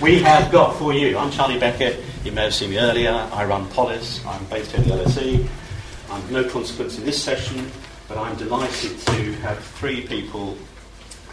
[0.00, 1.18] we have got for you.
[1.18, 2.04] I'm Charlie Beckett.
[2.24, 3.10] You may have seen me earlier.
[3.10, 4.24] I run Polis.
[4.24, 5.46] I'm based here at the LSE.
[6.10, 7.68] I'm no consequence in this session,
[8.06, 10.56] but I'm delighted to have three people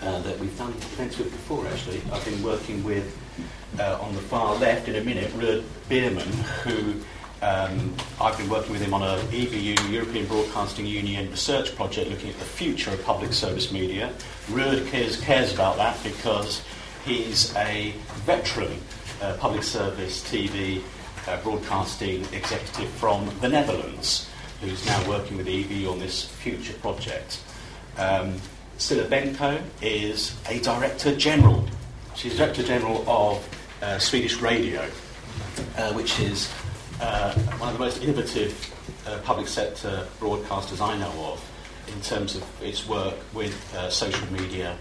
[0.01, 2.01] uh, that we've done events with before, actually.
[2.11, 3.15] I've been working with,
[3.79, 6.27] uh, on the far left in a minute, Ruurd Bierman,
[6.63, 6.95] who
[7.43, 12.31] um, I've been working with him on a EBU, European Broadcasting Union research project looking
[12.31, 14.11] at the future of public service media.
[14.47, 16.63] Ruurd cares, cares about that because
[17.05, 17.93] he's a
[18.25, 18.79] veteran
[19.21, 20.81] uh, public service TV
[21.27, 24.27] uh, broadcasting executive from the Netherlands
[24.61, 27.41] who's now working with EBU on this future project.
[27.97, 28.41] Um,
[28.77, 31.65] Benkö is a Director General.
[32.15, 33.47] She's Director General of
[33.81, 34.89] uh, Swedish Radio,
[35.77, 36.51] uh, which is
[37.01, 38.73] uh, one of the most innovative
[39.05, 41.51] uh, public sector broadcasters I know of
[41.93, 43.53] in terms of its work with
[43.91, 44.75] social media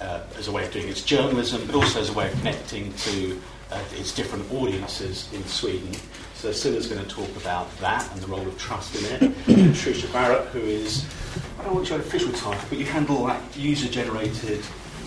[0.00, 2.92] uh, as a way of doing its journalism, but also as a way of connecting
[2.94, 5.94] to uh, its different audiences in Sweden.
[6.34, 9.22] So Cilla's going to talk about that and the role of trust in it.
[9.48, 11.04] and Trushar Barot, who is,
[11.58, 14.64] I don't want your official title, but you handle that user-generated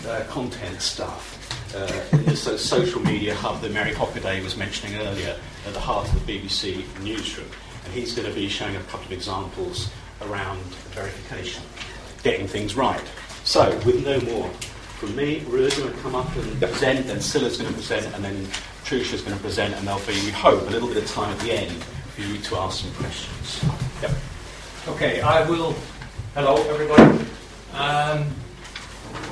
[0.07, 1.37] uh, content stuff.
[1.73, 5.79] Uh, in this uh, social media hub that Mary Hockaday was mentioning earlier at the
[5.79, 7.47] heart of the BBC newsroom.
[7.85, 9.89] And he's going to be showing a couple of examples
[10.21, 10.61] around
[10.91, 11.63] verification,
[12.23, 13.01] getting things right.
[13.45, 14.51] So, with no more
[15.01, 18.23] from me, Ruurd's going to come up and present, then Cilla's going to present, and
[18.23, 18.45] then
[18.85, 21.39] Trushar's going to present, and there'll be, we hope, a little bit of time at
[21.39, 23.65] the end for you to ask some questions.
[24.03, 24.11] Yep.
[24.89, 25.73] Okay, I will.
[26.35, 27.25] Hello, everybody.
[27.73, 28.29] Um,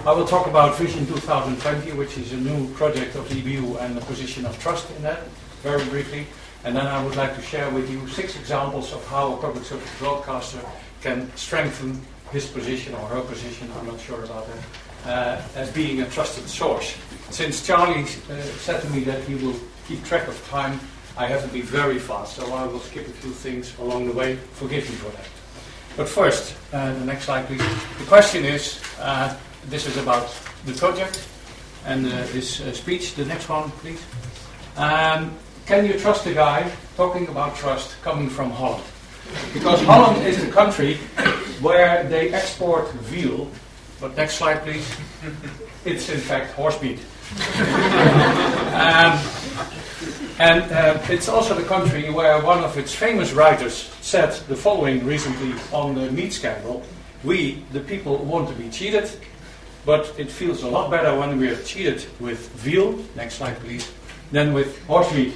[0.07, 3.95] I will talk about Vision 2020, which is a new project of the EBU and
[3.95, 5.27] the position of trust in that,
[5.61, 6.25] very briefly.
[6.63, 9.65] And then I would like to share with you six examples of how a public
[9.65, 10.61] service broadcaster
[11.01, 16.01] can strengthen his position or her position, I'm not sure about that, uh, as being
[16.01, 16.95] a trusted source.
[17.29, 19.55] Since Charlie uh, said to me that he will
[19.87, 20.79] keep track of time,
[21.17, 24.13] I have to be very fast, so I will skip a few things along the
[24.13, 24.35] way.
[24.53, 25.25] Forgive me for that.
[25.97, 27.59] But first, uh, the next slide, please.
[27.97, 29.35] The question is uh,
[29.65, 30.33] this is about
[30.65, 31.27] the project
[31.85, 33.15] and uh, this uh, speech.
[33.15, 34.01] The next one, please.
[34.77, 35.35] Um,
[35.65, 38.83] can you trust a guy talking about trust coming from Holland?
[39.53, 40.95] Because Holland is the country
[41.61, 43.47] where they export veal.
[43.99, 44.87] But next slide, please.
[45.85, 46.99] It's in fact horse meat.
[48.75, 49.17] um,
[50.39, 55.05] and uh, it's also the country where one of its famous writers said the following
[55.05, 56.83] recently on the meat scandal
[57.23, 59.11] We, the people, want to be cheated,
[59.85, 63.91] but it feels a lot better when we are cheated with veal, next slide please,
[64.31, 65.33] than with horse meat.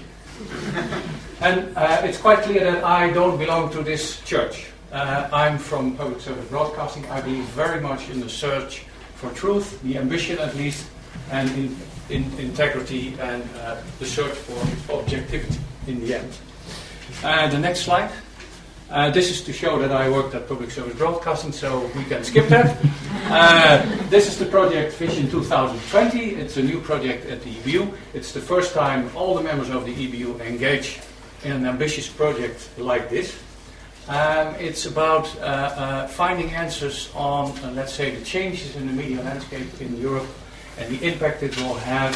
[1.41, 4.73] and uh, it's quite clear that I don't belong to this church.
[4.94, 7.04] Uh, I'm from public service broadcasting.
[7.08, 10.88] I believe very much in the search for truth, the ambition at least,
[11.31, 11.76] and in,
[12.12, 16.38] in integrity and uh, the search for objectivity in the end.
[17.24, 18.12] Uh, the next slide.
[18.92, 22.24] Uh, this is to show that I worked at public service broadcasting, so we can
[22.24, 22.78] skip that.
[23.25, 26.36] Uh, this is the project Vision 2020.
[26.36, 27.92] It's a new project at the EBU.
[28.14, 31.00] It's the first time all the members of the EBU engage
[31.44, 33.36] in an ambitious project like this.
[34.08, 38.91] Um, it's about uh, uh, finding answers on, uh, let's say, the changes in the
[38.91, 40.28] media landscape in Europe
[40.78, 42.13] and the impact it will have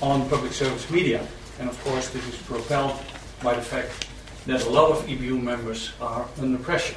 [0.00, 1.26] on public service media.
[1.60, 2.98] And of course, this is propelled
[3.42, 4.06] by the fact
[4.46, 6.96] that a lot of EBU members are under pressure.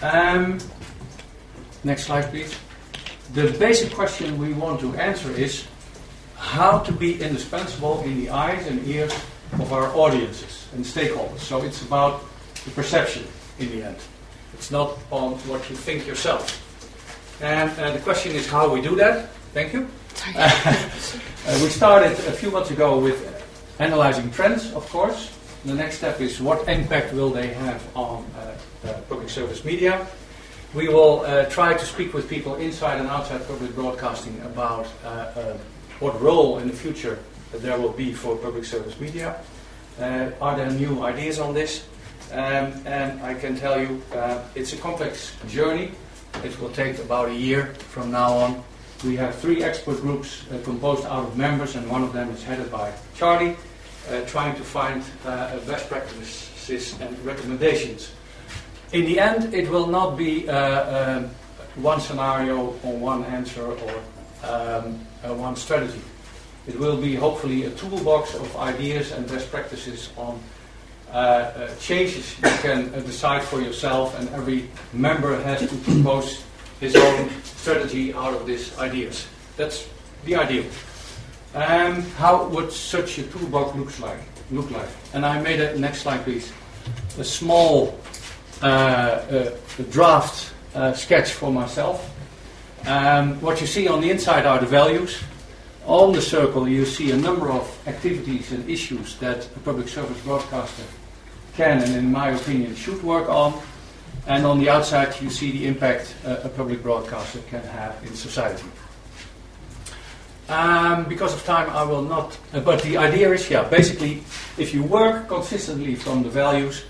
[0.00, 0.58] Um,
[1.84, 2.56] next slide, please.
[3.34, 5.66] The basic question we want to answer is
[6.36, 9.12] how to be indispensable in the eyes and ears
[9.52, 11.40] of our audiences and stakeholders.
[11.40, 12.24] So it's about
[12.64, 13.24] the perception
[13.58, 13.96] in the end.
[14.54, 16.66] It's not on what you think yourself.
[17.42, 19.30] And uh, the question is how we do that.
[19.54, 19.88] Thank you.
[20.36, 23.18] uh, we started a few months ago with
[23.78, 25.36] analyzing trends, of course.
[25.64, 30.06] The next step is what impact will they have on uh, uh public service media.
[30.74, 35.56] We will uh, try to speak with people inside and outside public broadcasting about uh,
[35.98, 37.18] what role in the future
[37.52, 39.36] there will be for public service media.
[40.40, 41.84] are there new ideas on this?
[42.32, 45.90] Um, and I can tell you uh, it's a complex journey.
[46.44, 48.62] It will take about a year from now on.
[49.04, 52.44] We have three expert groups uh, composed out of members, and one of them is
[52.44, 53.56] headed by Charlie,
[54.08, 58.12] uh, trying to find uh, best practices and recommendations.
[58.92, 61.30] In the end, it will not be uh, um,
[61.76, 64.02] one scenario or one answer or
[64.44, 66.02] um, uh, one strategy.
[66.66, 70.59] It will be hopefully a toolbox of ideas and best practices on uh, uh,
[71.80, 76.42] changes you can uh, decide for yourself, and every member has to propose
[76.78, 79.26] his own strategy out of these ideas.
[79.56, 79.88] That's
[80.24, 80.64] the ideal.
[81.54, 84.20] Um, how would such a toolbox looks like,
[84.50, 84.88] look like?
[85.12, 86.52] And I made a, next slide please,
[87.18, 87.98] a small
[88.62, 89.50] uh, uh,
[89.90, 92.08] draft uh, sketch for myself.
[92.86, 95.20] Um, what you see on the inside are the values.
[95.86, 100.20] On the circle you see a number of activities and issues that a public service
[100.20, 100.84] broadcaster
[101.60, 103.52] can and in my opinion should work on.
[104.26, 108.14] And on the outside you see the impact uh, a public broadcaster can have in
[108.14, 108.68] society.
[110.48, 112.38] Um, because of time, I will not.
[112.52, 114.22] Uh, but the idea is, yeah, basically,
[114.58, 116.84] if you work consistently from the values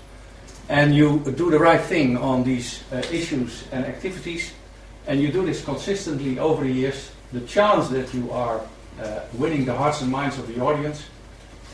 [0.69, 4.53] and you do the right thing on these uh, issues and activities,
[5.05, 8.61] and you do this consistently over the years, the chance that you are
[8.99, 11.03] uh, winning the hearts and minds of the audience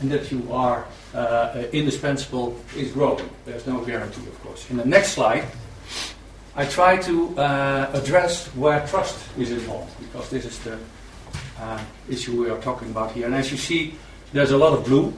[0.00, 3.28] and that you are uh, uh, indispensable is growing.
[3.44, 4.70] There's no guarantee, of course.
[4.70, 5.44] In the next slide,
[6.54, 10.78] I try to uh, address where trust is involved because this is the
[11.60, 13.26] uh, issue we are talking about here.
[13.26, 13.94] And as you see,
[14.32, 15.14] there's a lot of blue.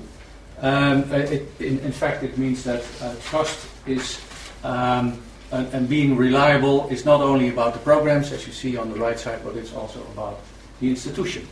[0.61, 4.21] Um, uh, it, in, in, fact, it means that uh, trust is
[4.63, 5.23] um,
[5.53, 8.99] and, and, being reliable is not only about the programs, as you see on the
[8.99, 10.39] right side, but it's also about
[10.81, 11.49] the institution.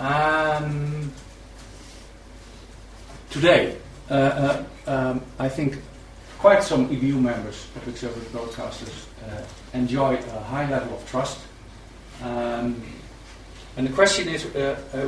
[0.00, 1.12] Um,
[3.32, 3.76] today,
[4.10, 5.78] uh, uh, um, I think
[6.38, 9.42] quite some EBU members, public service broadcasters, uh,
[9.72, 11.40] enjoy a high level of trust.
[12.22, 12.82] Um,
[13.76, 14.44] and the question is,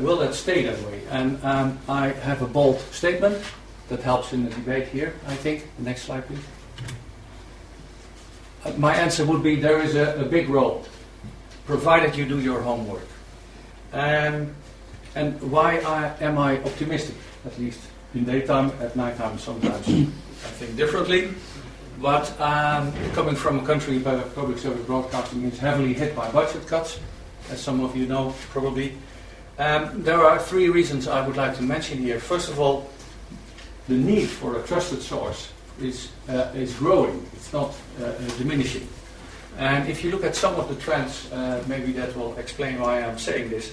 [0.00, 1.02] will that stay that way?
[1.10, 3.44] And um, I have a bold statement
[3.90, 5.68] that helps in the debate here, I think.
[5.76, 6.40] The next slide, please.
[8.78, 10.86] My answer would be there is a, a, big role,
[11.66, 13.06] provided you do your homework.
[13.92, 14.54] Um,
[15.14, 17.80] and why I, am I optimistic, at least
[18.14, 21.30] in daytime, at nighttime sometimes I think differently.
[22.00, 26.66] But um, coming from a country where public service broadcasting is heavily hit by budget
[26.66, 26.98] cuts,
[27.50, 28.96] as some of you know probably.
[29.58, 32.18] Um, there are three reasons I would like to mention here.
[32.18, 32.90] First of all,
[33.86, 38.88] the need for a trusted source is, uh, is growing, it's not uh, diminishing.
[39.58, 43.02] And if you look at some of the trends, uh, maybe that will explain why
[43.02, 43.72] I'm saying this.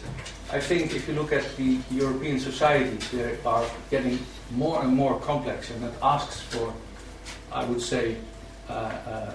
[0.52, 4.20] I think if you look at the European societies, they are getting
[4.52, 6.74] more and more complex, and that asks for,
[7.52, 8.18] I would say,
[8.70, 9.32] uh, uh,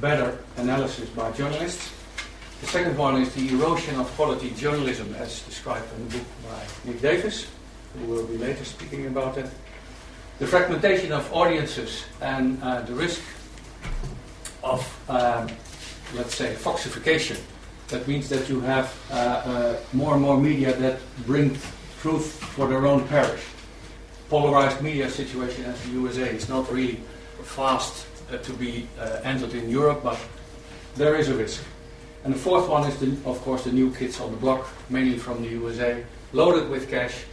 [0.00, 1.90] better analysis by journalists
[2.60, 6.90] the second one is the erosion of quality journalism as described in the book by
[6.90, 7.46] Nick Davies,
[7.94, 9.46] who will be later speaking about it.
[10.38, 13.22] The fragmentation of audiences and uh, the risk
[14.62, 15.48] of, um,
[16.14, 17.38] let's say, foxification.
[17.88, 21.58] That means that you have uh, uh, more and more media that bring
[22.00, 23.42] truth for their own parish.
[24.28, 27.00] Polarized media situation as the USA is not really
[27.42, 30.18] fast uh, to be uh, entered in Europe, but
[30.94, 31.62] there is a risk.
[32.24, 35.18] And the fourth one is, the, of course, the new kids on the block, mainly
[35.18, 37.24] from the USA, loaded with cash,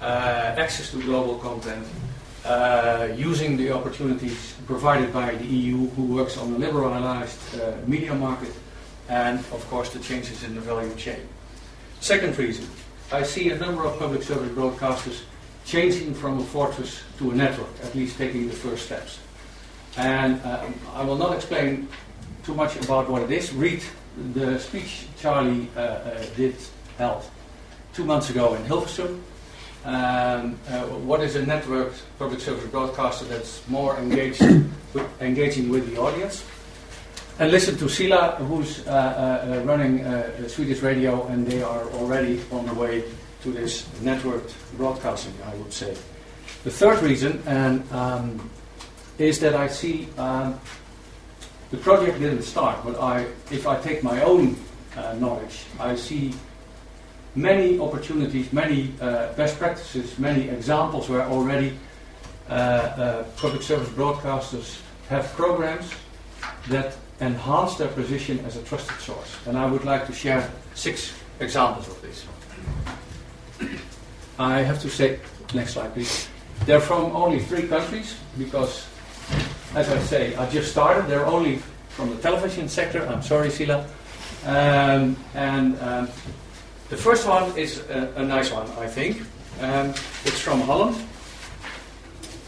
[0.00, 1.86] uh, access to global content,
[2.44, 8.14] uh, using the opportunities provided by the EU, who works on a liberalized uh, media
[8.14, 8.54] market,
[9.08, 11.20] and, of course, the changes in the value chain.
[12.00, 12.66] Second reason,
[13.10, 15.22] I see a number of public service broadcasters
[15.64, 19.18] changing from a fortress to a network, at least taking the first steps.
[19.96, 21.88] And um, I will not explain
[22.44, 23.52] too much about what it is.
[23.52, 23.82] Read
[24.32, 26.56] the speech Charlie uh, uh, did
[26.96, 27.24] held
[27.92, 29.20] two months ago in Hilversum.
[29.84, 34.42] Um, uh, what is a networked public service broadcaster that's more engaged
[34.94, 36.44] with, engaging with the audience?
[37.38, 42.42] And listen to Cilla, who's uh, uh, running uh, Swedish radio, and they are already
[42.50, 43.04] on the way
[43.42, 45.96] to this networked broadcasting, I would say.
[46.64, 48.50] The third reason and, um,
[49.18, 50.58] is that I see um,
[51.70, 54.56] the project didn't start, but I, if I take my own
[54.96, 56.34] uh, knowledge, I see
[57.38, 61.72] many opportunities, many uh, best practices, many examples where already
[62.48, 65.90] uh, uh public service broadcasters have programs
[66.68, 69.36] that enhance their position as a trusted source.
[69.46, 72.26] And I would like to share six examples of this.
[74.38, 75.18] I have to say,
[75.54, 76.28] next slide please.
[76.64, 78.86] They're from only three countries because
[79.74, 81.08] as I say, I just started.
[81.08, 81.56] They're only
[81.90, 83.06] from the television sector.
[83.06, 83.84] I'm sorry, Cilla.
[84.46, 86.08] Um, and um,
[86.88, 89.22] the first one is a, a nice one, I think.
[89.60, 89.90] Um,
[90.24, 90.96] it's from Holland.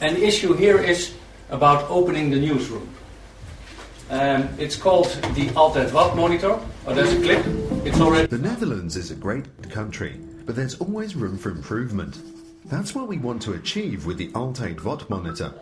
[0.01, 1.15] And the issue here is
[1.51, 2.89] about opening the newsroom.
[4.11, 6.59] Um, it's called the Altijd Wat monitor.
[6.87, 7.45] Oh, there's a clip.
[7.87, 8.27] It's already.
[8.27, 12.19] The Netherlands is a great country, but there's always room for improvement.
[12.65, 15.53] That's what we want to achieve with the Altijd Wat monitor.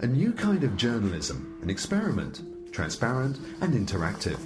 [0.00, 2.42] A new kind of journalism, an experiment,
[2.72, 4.38] transparent and interactive.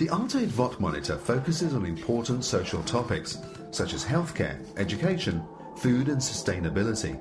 [0.00, 3.36] The Altijd Wat monitor focuses on important social topics
[3.70, 5.44] such as healthcare, education,
[5.76, 7.20] food and sustainability.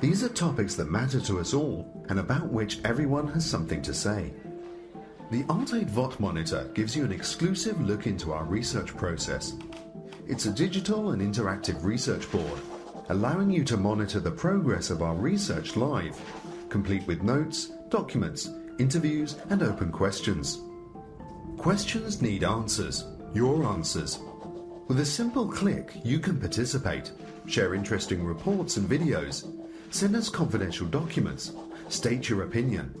[0.00, 3.92] These are topics that matter to us all and about which everyone has something to
[3.92, 4.32] say.
[5.30, 9.52] The Altijd Wat monitor gives you an exclusive look into our research process.
[10.26, 12.58] It's a digital and interactive research board,
[13.10, 16.18] allowing you to monitor the progress of our research live,
[16.70, 18.48] complete with notes, documents,
[18.78, 20.58] interviews and open questions.
[21.58, 23.04] Questions need answers,
[23.34, 24.18] your answers.
[24.88, 27.12] With a simple click, you can participate,
[27.46, 29.46] share interesting reports and videos,
[29.90, 31.52] send us confidential documents,
[31.88, 32.94] state your opinion.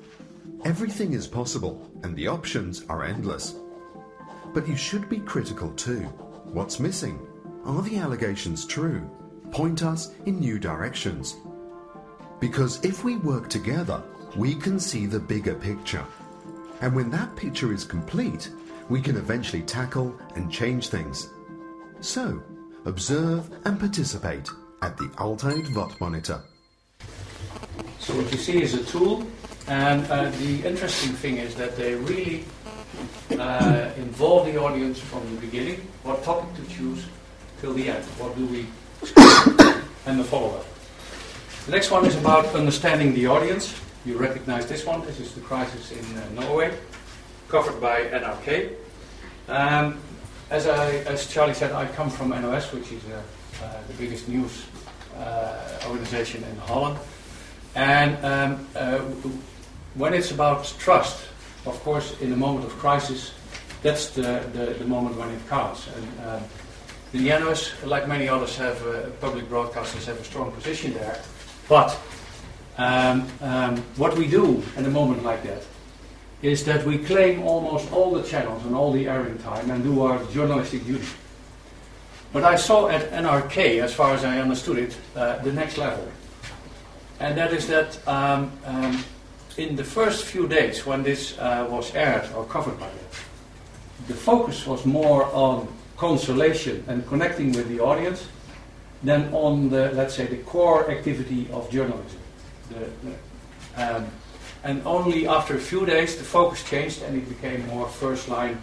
[0.64, 3.54] Everything is possible, and the options are endless.
[4.52, 6.02] But you should be critical too.
[6.52, 7.18] What's missing?
[7.64, 9.08] Are the allegations true?
[9.50, 11.36] Point us in new directions.
[12.40, 14.02] Because if we work together,
[14.36, 16.04] we can see the bigger picture.
[16.80, 18.50] And when that picture is complete,
[18.88, 21.28] we can eventually tackle and change things.
[22.00, 22.42] So,
[22.84, 24.48] observe and participate
[24.82, 26.40] at the Altijd Wat monitor.
[27.98, 29.26] So what you see is a tool,
[29.68, 32.44] and uh, the interesting thing is that they really
[33.38, 37.04] uh, involve the audience from the beginning, what topic to choose,
[37.60, 38.04] till the end.
[38.18, 38.66] What do we
[40.06, 40.64] and the follow-up.
[41.66, 43.74] The next one is about understanding the audience.
[44.06, 45.04] You recognize this one.
[45.04, 46.74] This is the crisis in uh, Norway,
[47.48, 48.72] covered by NRK.
[49.46, 50.00] Um,
[50.48, 53.20] as, I, as Charlie said, I come from NOS, which is uh,
[53.62, 54.64] uh, the biggest news
[55.18, 56.98] uh, organization in Holland.
[57.74, 59.00] And um, uh,
[59.96, 61.26] when it's about trust,
[61.66, 63.34] of course, in a moment of crisis,
[63.82, 65.88] that's the, the, the moment when it counts.
[65.94, 66.42] And um,
[67.12, 68.80] the NOS, like many others, have
[69.20, 71.20] public broadcasters have a strong position there.
[71.68, 71.98] But
[72.78, 75.62] um, um, what we do at a moment like that
[76.42, 80.02] is that we claim almost all the channels and all the airing time and do
[80.02, 81.06] our journalistic duty.
[82.32, 86.06] But I saw at NRK, as far as I understood it, uh, the next level.
[87.18, 89.04] And that is that um, um,
[89.58, 94.14] in the first few days when this uh, was aired or covered by that, the
[94.14, 98.26] focus was more on consolation and connecting with the audience
[99.02, 102.19] than on the, let's say, the core activity of journalism.
[102.70, 103.12] The,
[103.76, 104.06] um,
[104.62, 108.60] and only after a few days the focus changed and it became more first line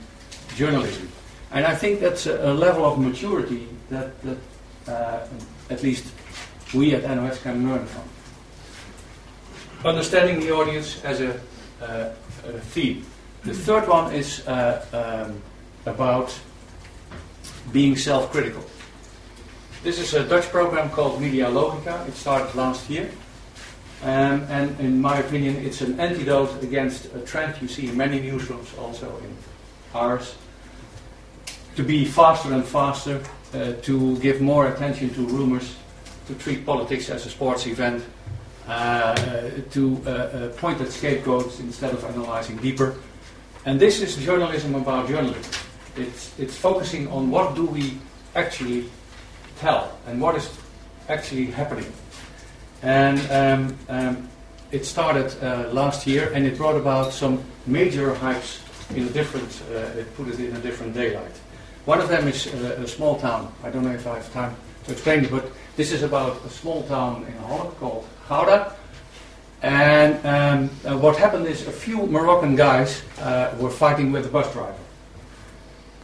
[0.56, 1.10] journalism.
[1.52, 4.38] And I think that's a, a level of maturity that, that
[4.88, 5.28] uh,
[5.70, 6.06] at least
[6.74, 8.04] we at NOS can learn from.
[9.86, 11.40] Understanding the audience as a,
[11.82, 12.10] uh,
[12.46, 13.06] a theme.
[13.44, 14.84] The third one is uh,
[15.30, 15.42] um,
[15.86, 16.38] about
[17.72, 18.64] being self critical.
[19.84, 22.08] This is a Dutch program called Media Logica.
[22.08, 23.10] It started last year.
[24.04, 28.20] Um, and in my opinion, it's an antidote against a trend you see in many
[28.20, 29.36] newsrooms, also in
[29.94, 30.36] ours,
[31.76, 33.22] to be faster and faster,
[33.54, 35.76] uh, to give more attention to rumors,
[36.28, 38.04] to treat politics as a sports event,
[38.68, 42.96] uh, uh, to uh, uh, point at scapegoats instead of analyzing deeper.
[43.66, 45.52] And this is journalism about journalism.
[45.96, 47.98] It's, it's focusing on what do we
[48.36, 48.90] actually
[49.58, 50.50] tell and what is
[51.10, 51.92] actually happening.
[52.82, 54.30] And um, um,
[54.72, 58.62] it started uh, last year, and it brought about some major hypes
[58.96, 59.62] in a different.
[59.72, 61.36] Uh, it put it in a different daylight.
[61.86, 63.52] One of them is uh, a small town.
[63.64, 64.56] I don't know if I have time
[64.86, 68.74] to explain it, but this is about a small town in Holland called Gouda.
[69.62, 74.30] And um, uh, what happened is a few Moroccan guys uh, were fighting with a
[74.30, 74.76] bus driver.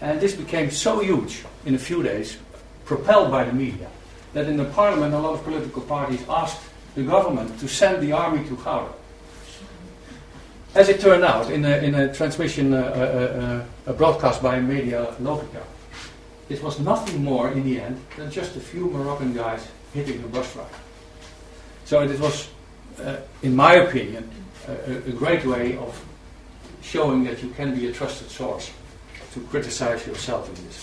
[0.01, 2.37] And this became so huge in a few days,
[2.85, 3.89] propelled by the media,
[4.33, 6.61] that in the parliament a lot of political parties asked
[6.95, 8.93] the government to send the army to Gouda.
[10.75, 14.59] As it turned out, in a, in a transmission, uh, uh, uh, a broadcast by
[14.59, 15.61] Media Logica,
[16.49, 20.27] it was nothing more in the end than just a few Moroccan guys hitting a
[20.27, 20.69] bus driver.
[21.85, 22.49] So it was,
[22.99, 24.29] uh, in my opinion,
[24.67, 26.03] a, a great way of
[26.81, 28.71] showing that you can be a trusted source
[29.33, 30.81] to criticize yourself in this.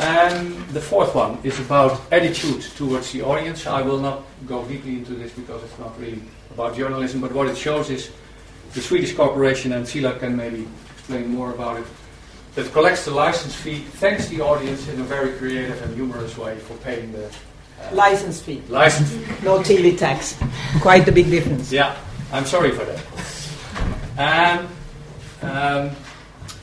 [0.00, 3.66] And the fourth one is about attitude towards the audience.
[3.66, 7.48] I will not go deeply into this because it's not really about journalism, but what
[7.48, 8.10] it shows is
[8.74, 11.86] the Swedish corporation, and Cilla can maybe explain more about it,
[12.54, 16.58] that collects the license fee, thanks the audience in a very creative and humorous way
[16.58, 18.62] for paying the uh, license fee.
[18.68, 19.44] License fee.
[19.44, 20.36] no TV tax.
[20.80, 21.72] Quite a big difference.
[21.72, 21.96] Yeah,
[22.32, 23.00] I'm sorry for that.
[24.18, 24.68] And
[25.42, 25.96] um,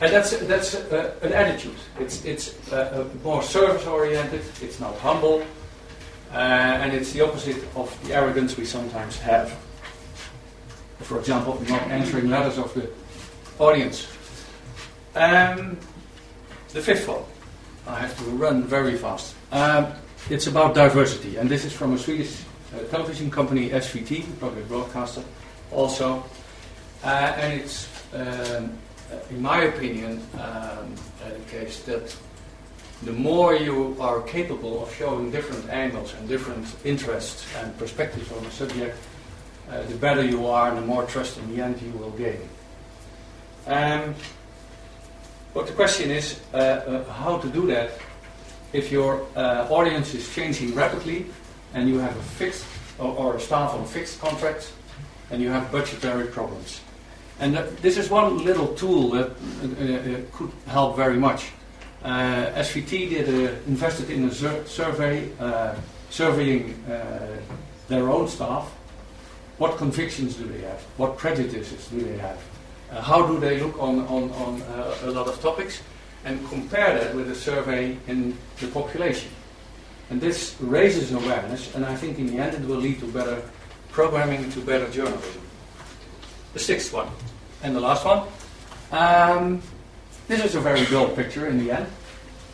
[0.02, 1.76] and that's, that's uh, an attitude.
[2.00, 5.44] It's, it's uh, more service oriented, it's not humble,
[6.32, 9.56] uh, and it's the opposite of the arrogance we sometimes have.
[11.00, 12.90] For example, not answering letters of the
[13.60, 14.08] audience.
[15.16, 15.78] Um,
[16.74, 17.24] the fifth one.
[17.88, 19.36] I have to run very fast.
[19.52, 19.94] Um,
[20.30, 22.42] it's about diversity, and this is from a Swedish
[22.76, 25.24] uh, television company, SVT, public broadcaster,
[25.72, 26.24] also.
[27.04, 28.78] Uh, and it's, um,
[29.30, 30.94] in my opinion, um,
[31.26, 32.16] a case that
[33.04, 38.46] the more you are capable of showing different angles and different interests and perspectives on
[38.46, 38.98] a subject,
[39.70, 42.40] uh, the better you are and the more trust in the end you will gain.
[43.68, 44.16] Um,
[45.54, 47.92] but the question is uh, uh, how to do that
[48.74, 51.26] if your uh, audience is changing rapidly
[51.74, 52.66] and you have a fixed
[53.00, 54.72] or, or, a staff on fixed contracts
[55.32, 56.82] and you have budgetary problems.
[57.40, 61.52] And uh, this is one little tool that uh, could help very much.
[62.04, 63.28] Uh, SVT did
[63.68, 65.76] invested in a survey, uh,
[66.10, 67.38] surveying uh,
[67.88, 68.72] their own staff.
[69.58, 70.82] What convictions do they have?
[70.98, 72.40] What prejudices do they have?
[73.02, 74.62] how do they look on, on, on
[75.04, 75.82] a lot of topics?
[76.24, 79.30] And compare that with a survey in the population.
[80.10, 83.42] And this raises awareness, and I think in the end it will lead to better
[83.92, 85.45] programming, to better journalism.
[86.56, 87.10] The sixth one,
[87.64, 88.24] and the last one.
[88.94, 89.62] Um,
[90.30, 91.86] this is a very dull picture in the end.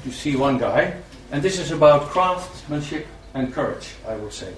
[0.04, 0.98] You see one guy,
[1.32, 3.06] and this is about craftsmanship
[3.36, 4.56] and courage, I would say.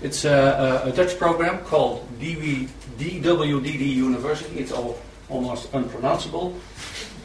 [0.00, 4.58] It's a, a, a Dutch program called DV, DWDD University.
[4.58, 4.98] It's all,
[5.28, 6.54] almost unpronounceable.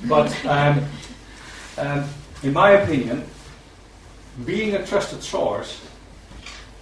[0.09, 0.83] But um,
[1.77, 2.03] um,
[2.43, 3.23] in my opinion,
[4.45, 5.79] being a trusted source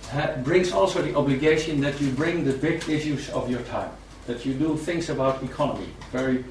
[0.09, 3.91] ha- brings also the obligation that you bring the big issues of your time,
[4.29, 6.45] that you do things about economy, very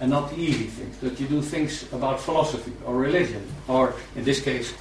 [0.00, 0.96] and not easy things.
[0.98, 4.72] That you do things about philosophy or religion, or in this case,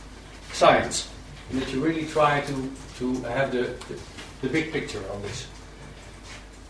[0.53, 1.09] science.
[1.49, 3.97] And that you really try to, to have the, the,
[4.43, 5.47] the big picture on this.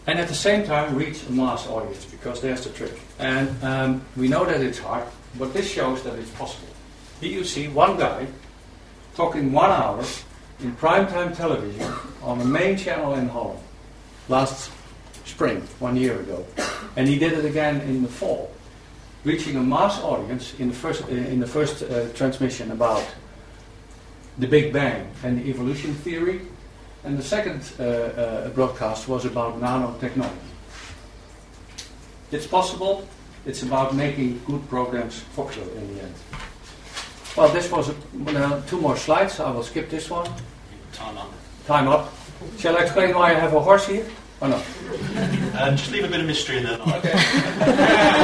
[0.08, 2.98] And at the same time, reach a mass audience, because there's the trick.
[3.20, 5.04] And um, we know that it's hard,
[5.38, 6.72] but this shows that it's possible.
[7.20, 8.26] Here you see one guy
[9.16, 10.00] talking one hour
[10.62, 11.92] in primetime television
[12.24, 13.60] on the main channel in Holland
[14.30, 14.72] last
[15.28, 16.46] spring, one year ago.
[16.96, 18.52] And he did it again in the fall,
[19.24, 23.06] reaching a mass audience in the first, uh, in the first uh, transmission about
[24.38, 26.42] the Big Bang and the evolution theory.
[27.04, 30.32] And the second uh, uh, broadcast was about nanotechnology.
[32.32, 33.08] It's possible.
[33.46, 36.16] It's about making good programs popular in the end.
[37.38, 39.40] Well, this was a, two more slides.
[39.40, 40.30] I will skip this one.
[40.92, 41.32] Time up.
[41.66, 42.14] Time up.
[42.58, 44.06] Shall I explain why I have a horse here?
[44.40, 44.64] Or not?
[45.60, 46.80] Um, just leave a bit of mystery in there.
[46.80, 48.18] Okay.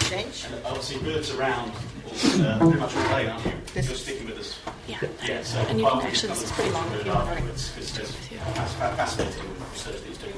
[0.00, 0.46] Change.
[0.50, 3.52] And obviously, birds around uh, pretty much all day, aren't you?
[3.74, 4.58] This- You're sticking with us.
[4.88, 4.98] Yeah.
[5.24, 7.32] Yeah, so And you well, can actually, this is pretty long if you want to
[7.34, 8.38] afterwards, 'cause share it's with you.
[8.38, 10.34] fas- fa- fascinating research that he's doing.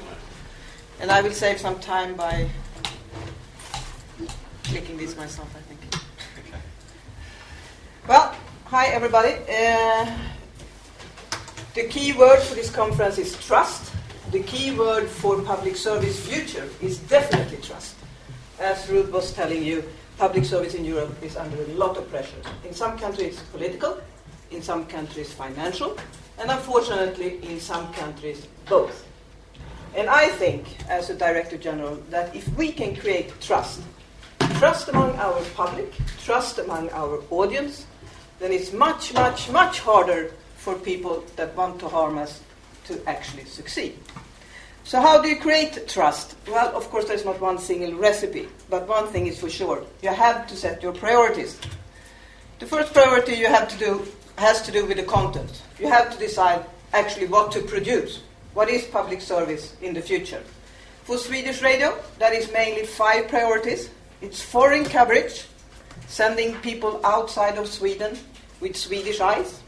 [1.00, 2.48] And I will save some time by
[4.94, 5.80] clicking this myself, I think.
[6.38, 6.59] Okay.
[8.09, 8.35] Well,
[8.66, 9.35] hi everybody.
[9.48, 10.18] Uh,
[11.74, 13.92] the key word for this conference is trust.
[14.30, 17.96] The key word for public service future is definitely trust.
[18.61, 19.85] As Ruth was telling you,
[20.18, 22.42] public service in Europe is under a lot of pressure.
[22.64, 24.00] In some countries, it's political,
[24.50, 25.96] in some countries, financial,
[26.38, 29.07] and unfortunately, in some countries, both.
[29.96, 33.80] And I think, as a Director General, that if we can create trust,
[34.54, 37.86] trust among our public, trust among our audience,
[38.38, 42.40] then it's much, much, much harder for people that want to harm us
[42.86, 43.98] to actually succeed.
[44.84, 46.36] So, how do you create trust?
[46.46, 50.10] Well, of course, there's not one single recipe, but one thing is for sure you
[50.10, 51.58] have to set your priorities.
[52.58, 55.62] The first priority you have to do has to do with the content.
[55.78, 58.20] You have to decide actually what to produce.
[58.52, 60.42] What is public service in the future?
[61.04, 63.90] For Swedish radio, that is mainly five priorities.
[64.24, 65.44] It's foreign coverage,
[66.06, 68.16] sending people outside of Sweden
[68.58, 69.60] with Swedish eyes.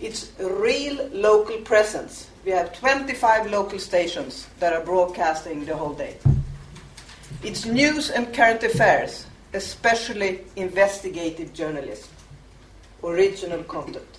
[0.00, 2.26] It's real local presence.
[2.44, 6.16] We have 25 local stations that are broadcasting the whole day.
[7.44, 12.10] It's news and current affairs, especially investigative journalism,
[13.04, 14.18] original content.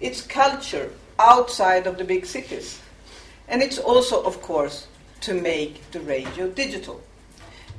[0.00, 2.78] It's culture outside of the big cities.
[3.48, 4.86] And it's also, of course,
[5.22, 7.02] to make the radio digital.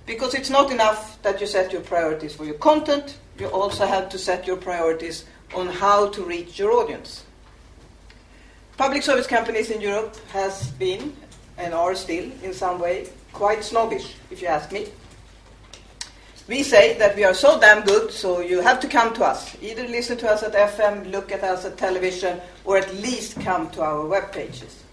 [0.06, 4.10] Because it's not enough that you set your priorities for your content, you also have
[4.10, 7.24] to set your priorities on how to reach your audience.
[8.78, 11.16] Public service companies in Europe has been
[11.58, 14.88] and are still in some way quite snobbish, if you ask me.
[16.48, 19.56] we say that we are so damn good, so you have to come to us.
[19.62, 23.70] Either listen to us at FM, look at us at television, or at least come
[23.72, 24.84] to our web pages.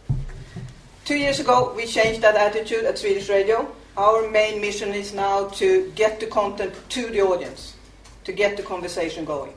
[1.05, 3.75] Two years ago, we changed that attitude at Swedish Radio.
[3.97, 7.75] Our main mission is now to get the content to the audience,
[8.25, 9.53] to get the conversation going.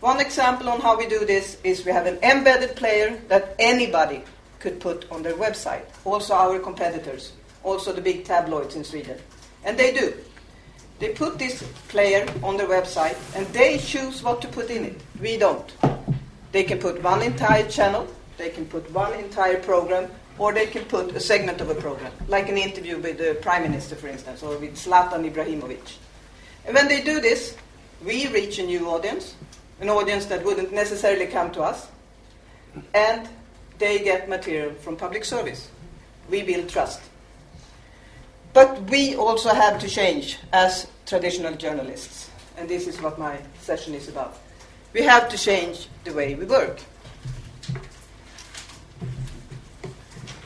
[0.00, 4.22] One example on how we do this is we have an embedded player that anybody
[4.58, 9.18] could put on their website, also our competitors, also the big tabloids in Sweden.
[9.64, 10.12] And they do.
[10.98, 15.00] They put this player on their website and they choose what to put in it.
[15.20, 15.72] We don't.
[16.52, 20.84] They can put one entire channel, they can put one entire program, or they can
[20.84, 24.42] put a segment of a program, like an interview with the Prime Minister, for instance,
[24.42, 25.96] or with Zlatan Ibrahimovic.
[26.66, 27.56] And when they do this,
[28.04, 29.34] we reach a new audience,
[29.80, 31.86] an audience that wouldn't necessarily come to us,
[32.94, 33.28] and
[33.78, 35.70] they get material from public service.
[36.28, 37.00] We build trust.
[38.52, 43.94] But we also have to change as traditional journalists, and this is what my session
[43.94, 44.38] is about.
[44.92, 46.80] We have to change the way we work.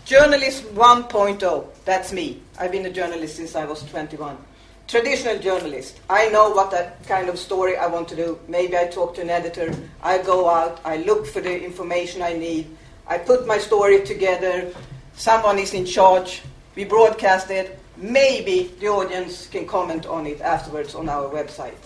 [0.09, 2.41] Journalist 1.0, that's me.
[2.59, 4.39] I've been a journalist since I was 21.
[4.87, 8.41] Traditional journalist, I know what that kind of story I want to do.
[8.49, 9.71] Maybe I talk to an editor,
[10.03, 12.75] I go out, I look for the information I need,
[13.07, 14.73] I put my story together,
[15.13, 16.41] someone is in charge,
[16.75, 21.77] we broadcast it, maybe the audience can comment on it afterwards on our website.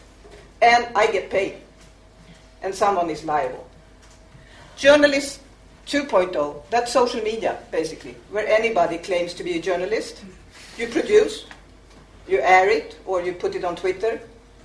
[0.61, 1.57] And I get paid.
[2.63, 3.67] And someone is liable.
[4.77, 5.42] Journalist
[5.87, 10.23] 2.0, that's social media, basically, where anybody claims to be a journalist.
[10.79, 11.47] You produce,
[12.29, 14.21] you air it, or you put it on Twitter.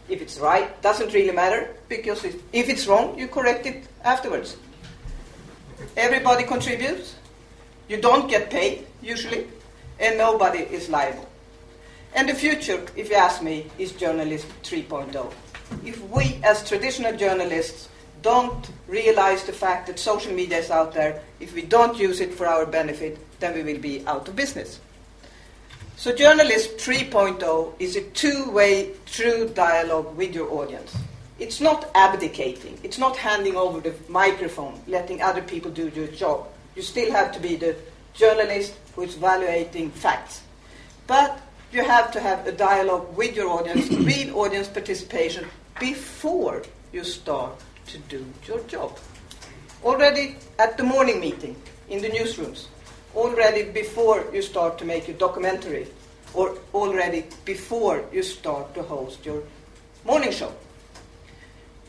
[0.09, 4.55] If it's right, doesn't really matter, because if it's wrong, you correct it afterwards.
[5.97, 7.15] Everybody contributes.
[7.89, 9.47] You don't get paid, usually,
[9.99, 11.27] and nobody is liable.
[12.15, 15.33] And the future, if you ask me, is journalism 3.0.
[15.83, 17.89] If we, as traditional journalists,
[18.21, 22.33] don't realize the fact that social media is out there, if we don't use it
[22.33, 24.79] for our benefit, then we will be out of business.
[25.95, 30.95] So, Journalism 3.0 is a two way, true dialogue with your audience.
[31.39, 36.47] It's not abdicating, it's not handing over the microphone, letting other people do your job.
[36.75, 37.75] You still have to be the
[38.13, 40.41] journalist who is evaluating facts.
[41.05, 41.39] But
[41.71, 45.47] you have to have a dialogue with your audience, real audience participation
[45.79, 48.97] before you start to do your job.
[49.83, 51.55] Already at the morning meeting
[51.89, 52.67] in the newsrooms,
[53.15, 55.87] already before you start to make your documentary,
[56.33, 59.43] or already before you start to host your
[60.05, 60.53] morning show.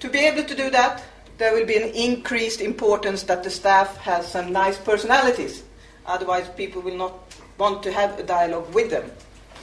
[0.01, 1.03] To be able to do that,
[1.39, 5.63] there will be an increased importance that the staff has some nice personalities.
[6.07, 7.15] Otherwise, people will not
[7.59, 9.11] want to have a dialogue with them.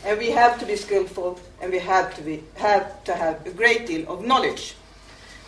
[0.05, 3.51] And we have to be skillful and we have to, be, have, to have a
[3.51, 4.75] great deal of knowledge.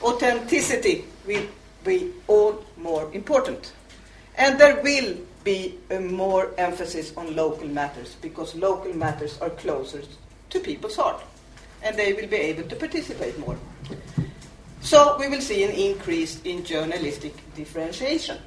[0.02, 1.48] Authenticity will
[1.84, 3.74] be all more important.
[4.38, 10.02] And there will be more emphasis on local matters because local matters are closer
[10.50, 11.22] to people's heart
[11.84, 13.58] and they will be able to participate more.
[14.82, 18.38] So we will see an increase in journalistic differentiation.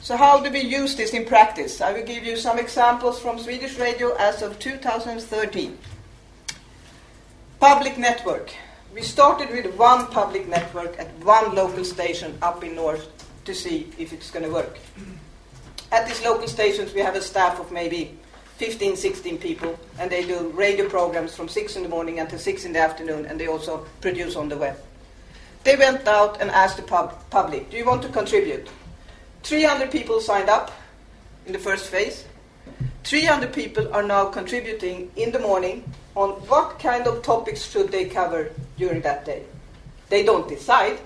[0.00, 1.80] So how do we use this in practice?
[1.80, 5.76] I will give you some examples from Swedish radio as of 2013.
[7.58, 8.52] Public network.
[8.94, 13.06] We started with one public network at one local station up in north
[13.44, 14.78] to see if it's going to work.
[15.92, 18.18] At these local stations, we have a staff of maybe
[18.56, 22.64] 15, 16 people, and they do radio programs from 6 in the morning until 6
[22.64, 24.76] in the afternoon, and they also produce on the web.
[25.64, 28.68] They went out and asked the pub- public, Do you want to contribute?
[29.44, 30.72] 300 people signed up
[31.46, 32.24] in the first phase.
[33.04, 35.84] 300 people are now contributing in the morning
[36.18, 39.44] on what kind of topics should they cover during that day.
[40.08, 40.98] They don't decide,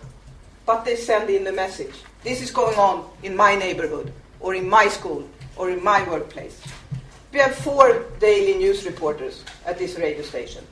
[0.65, 1.95] but they send in the message.
[2.25, 6.59] This is going on in my neighborhood, or in my school, or in my workplace.
[7.31, 10.65] We have four daily news reporters at this radio station.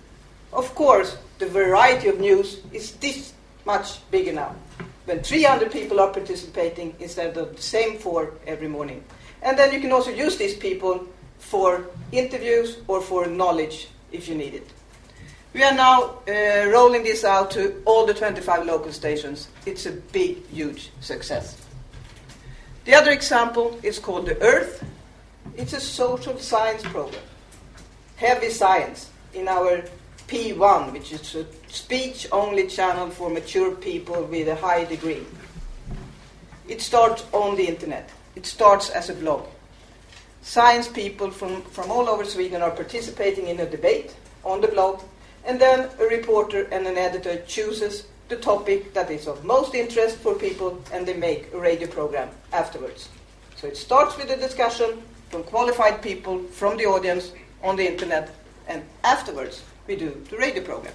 [0.55, 3.35] Of course, the variety of news is this
[3.66, 4.57] much bigger now
[5.05, 9.05] when 300 people are participating instead of the same four every morning.
[9.42, 11.07] And then you can also use these people
[11.38, 14.66] for interviews or for knowledge if you need it.
[15.53, 19.49] We are now uh, rolling this out to all the 25 local stations.
[19.66, 21.61] It's a big, huge success.
[22.85, 24.85] The other example is called The Earth.
[25.57, 27.23] It's a social science program,
[28.16, 29.83] heavy science in our
[30.29, 35.27] P1, which is a speech only channel for mature people with a high degree.
[36.68, 39.46] It starts on the internet, it starts as a blog.
[40.42, 45.03] Science people from, from all over Sweden are participating in a debate on the blog,
[45.44, 50.16] and then a reporter and an editor chooses the topic that is of most interest
[50.18, 53.09] for people and they make a radio program afterwards.
[53.57, 58.33] So it starts with a discussion from qualified people from the audience on the internet
[58.68, 60.94] and afterwards we do the radio program.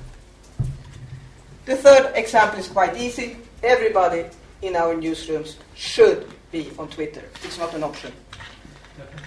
[1.65, 3.37] The third example is quite easy.
[3.61, 4.25] Everybody
[4.61, 7.23] in our newsrooms should be on Twitter.
[7.43, 8.13] It's not an option.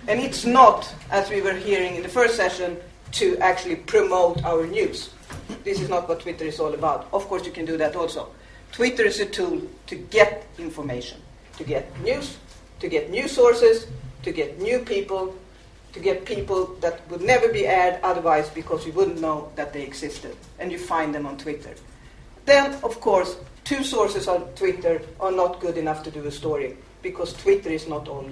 [0.08, 2.78] And it's not, as we were hearing in the first session,
[3.12, 5.10] to actually promote our news.
[5.64, 7.08] This is not what Twitter is all about.
[7.12, 8.30] Of course, you can do that also.
[8.72, 11.20] Twitter is a tool to get information,
[11.58, 12.38] to get news,
[12.80, 13.86] to get new sources,
[14.22, 15.36] to get new people,
[15.92, 19.82] to get people that would never be aired otherwise because you wouldn't know that they
[19.82, 20.34] existed.
[20.58, 21.74] And you find them on Twitter.
[22.46, 26.78] Then, of course, two sources on Twitter are not good enough to do a story
[27.02, 28.28] because Twitter is not all,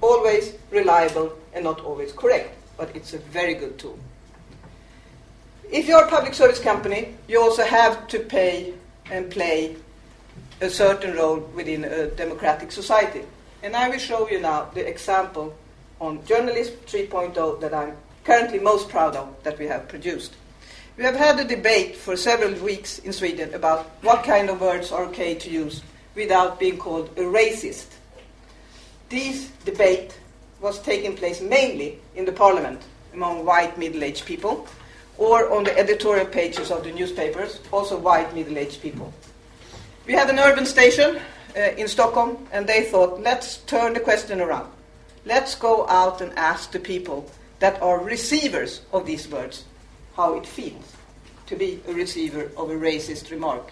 [0.00, 3.98] always reliable and not always correct, but it's a very good tool.
[5.70, 8.74] If you're a public service company, you also have to pay
[9.10, 9.76] and play
[10.60, 13.22] a certain role within a democratic society.
[13.62, 15.54] And I will show you now the example
[16.00, 20.34] on Journalism 3.0 that I'm currently most proud of that we have produced.
[20.96, 24.92] We have had a debate for several weeks in Sweden about what kind of words
[24.92, 25.82] are okay to use
[26.14, 27.86] without being called a racist.
[29.08, 30.18] This debate
[30.60, 32.80] was taking place mainly in the parliament
[33.12, 34.66] among white middle aged people
[35.18, 39.12] or on the editorial pages of the newspapers, also white middle aged people.
[40.06, 41.20] We had an urban station
[41.56, 44.70] uh, in Stockholm, and they thought, let's turn the question around.
[45.24, 49.64] Let's go out and ask the people that are receivers of these words
[50.16, 50.96] how it feels
[51.46, 53.70] to be a receiver of a racist remark.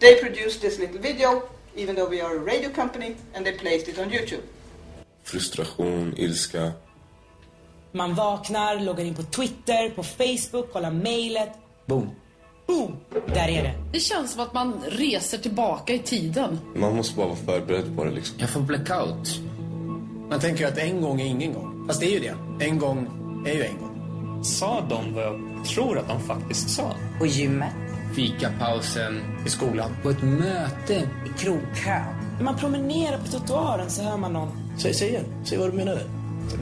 [0.00, 3.88] They produced this little video, even though we are a radio company, and they placed
[3.88, 4.42] it on YouTube.
[5.24, 6.72] Frustration, ilska.
[7.92, 11.50] Man vaknar, loggar in på Twitter, på Facebook, kollar mejlet.
[11.86, 12.10] Boom.
[12.66, 12.96] Boom!
[13.26, 13.74] Där är det.
[13.92, 16.58] Det känns som att man reser tillbaka i tiden.
[16.74, 18.36] Man måste bara vara förberedd på det liksom.
[18.38, 19.40] Jag får blackout.
[20.30, 21.84] Man tänker att en gång är ingen gång.
[21.86, 22.64] Fast det är ju det.
[22.64, 23.08] En gång
[23.46, 24.44] är ju en gång.
[24.44, 26.94] Sa de vad jag tror att de faktiskt sa?
[27.18, 27.83] På gymmet.
[28.14, 29.20] Fikapausen.
[29.46, 29.96] I skolan.
[30.02, 30.94] På ett möte.
[31.26, 32.02] I krogkön.
[32.36, 34.48] När man promenerar på trottoaren så hör man någon.
[34.78, 35.24] Säg, säg igen.
[35.44, 35.98] Säg vad du menar.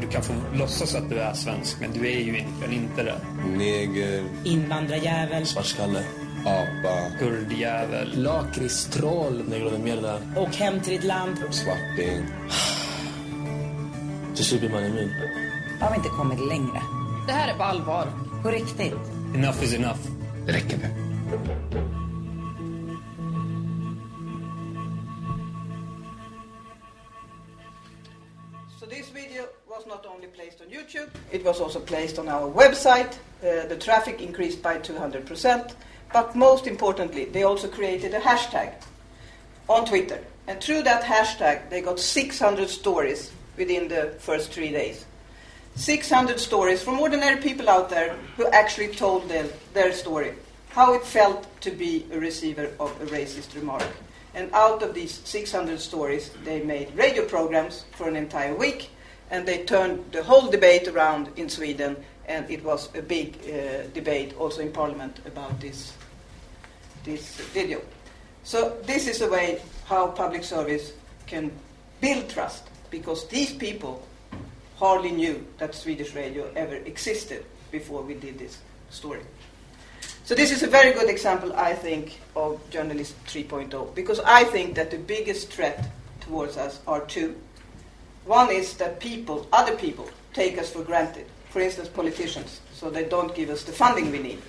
[0.00, 3.14] Du kan få låtsas att du är svensk, men du är ju egentligen inte det.
[3.56, 5.46] Neger, Invandrarjävel.
[5.46, 6.02] Svartskalle.
[6.44, 8.22] apa, Kurdjävel.
[8.22, 9.44] Lakritstroll.
[9.48, 10.18] Negro de mierda.
[10.36, 11.36] Åk hem till ditt land.
[11.50, 12.26] svarting.
[14.34, 15.10] Till slut blir man immun.
[15.80, 16.82] Har vi inte kommit längre?
[17.26, 18.06] Det här är på allvar.
[18.42, 18.94] På riktigt.
[19.34, 19.98] Enough is enough.
[20.46, 21.11] Det räcker nu.
[21.32, 21.38] So
[28.86, 33.14] this video was not only placed on YouTube, it was also placed on our website.
[33.42, 35.74] Uh, the traffic increased by 200%,
[36.12, 38.74] but most importantly, they also created a hashtag
[39.70, 40.22] on Twitter.
[40.46, 45.06] And through that hashtag, they got 600 stories within the first three days.
[45.76, 50.34] 600 stories from ordinary people out there who actually told their, their story,
[50.72, 53.86] how it felt to be a receiver of a racist remark.
[54.34, 58.88] And out of these 600 stories, they made radio programs for an entire week,
[59.30, 63.86] and they turned the whole debate around in Sweden, and it was a big uh,
[63.92, 65.92] debate also in Parliament about this,
[67.04, 67.82] this video.
[68.42, 70.94] So this is a way how public service
[71.26, 71.52] can
[72.00, 74.06] build trust, because these people
[74.76, 78.56] hardly knew that Swedish radio ever existed before we did this
[78.88, 79.20] story.
[80.24, 84.76] So this is a very good example, I think, of journalism 3.0, because I think
[84.76, 87.34] that the biggest threat towards us are two.
[88.24, 91.26] One is that people, other people, take us for granted.
[91.50, 94.40] For instance, politicians, so they don't give us the funding we need.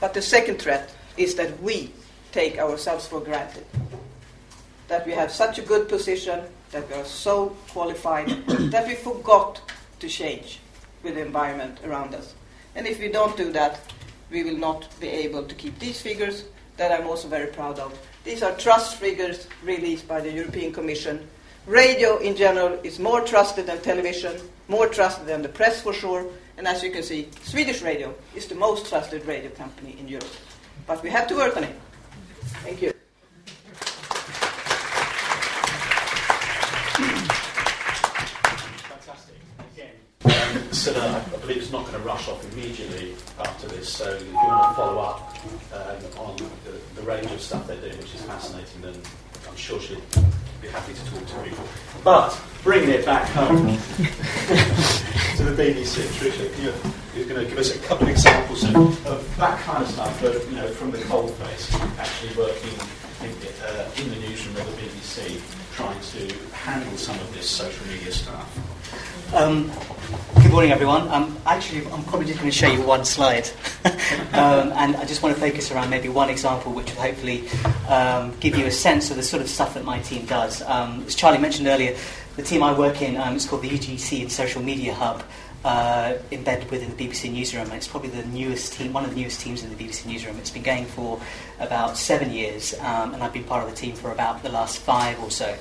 [0.00, 1.92] But the second threat is that we
[2.32, 3.64] take ourselves for granted.
[4.88, 6.40] That we have such a good position,
[6.72, 8.28] that we are so qualified,
[8.72, 9.60] that we forgot
[10.00, 10.58] to change
[11.04, 12.34] with the environment around us.
[12.74, 13.78] And if we don't do that,
[14.32, 16.44] we will not be able to keep these figures
[16.78, 17.96] that I'm also very proud of.
[18.24, 21.28] These are trust figures released by the European Commission.
[21.66, 26.26] Radio in general is more trusted than television, more trusted than the press for sure,
[26.56, 30.32] and as you can see, Swedish radio is the most trusted radio company in Europe.
[30.86, 31.76] But we have to work on it.
[32.64, 32.92] Thank you.
[38.88, 40.61] Fantastic.
[40.72, 43.92] So I believe it's not going to rush off immediately after this.
[43.92, 45.36] So if you want to follow up
[45.74, 48.94] um, on the, the range of stuff they're doing, which is fascinating, then
[49.46, 50.00] I'm sure she'll
[50.62, 51.64] be happy to talk to people.
[52.02, 53.66] But bringing it back home
[55.36, 56.06] to the BBC.
[56.16, 56.74] Trushar, you're,
[57.14, 60.22] you're going to give us a couple of examples of, of that kind of stuff,
[60.22, 62.72] but, you know, from the cold face, actually working
[63.20, 63.30] in,
[63.62, 65.38] uh, in the newsroom of the BBC,
[65.74, 69.34] trying to handle some of this social media stuff.
[69.34, 69.70] Um,
[70.52, 71.08] good morning, everyone.
[71.08, 73.48] Um, actually, I'm probably just going to show you one slide,
[74.34, 77.48] um, and I just want to focus around maybe one example, which will hopefully
[77.88, 80.60] um, give you a sense of the sort of stuff that my team does.
[80.60, 81.96] Um, as Charlie mentioned earlier,
[82.36, 85.22] the team I work in um, is called the UGC and Social Media Hub.
[85.64, 89.16] Uh, embedded within the BBC newsroom, and it's probably the newest team, one of the
[89.16, 90.36] newest teams in the BBC newsroom.
[90.38, 91.20] It's been going for
[91.60, 94.78] about seven years, um, and I've been part of the team for about the last
[94.78, 95.56] five or so.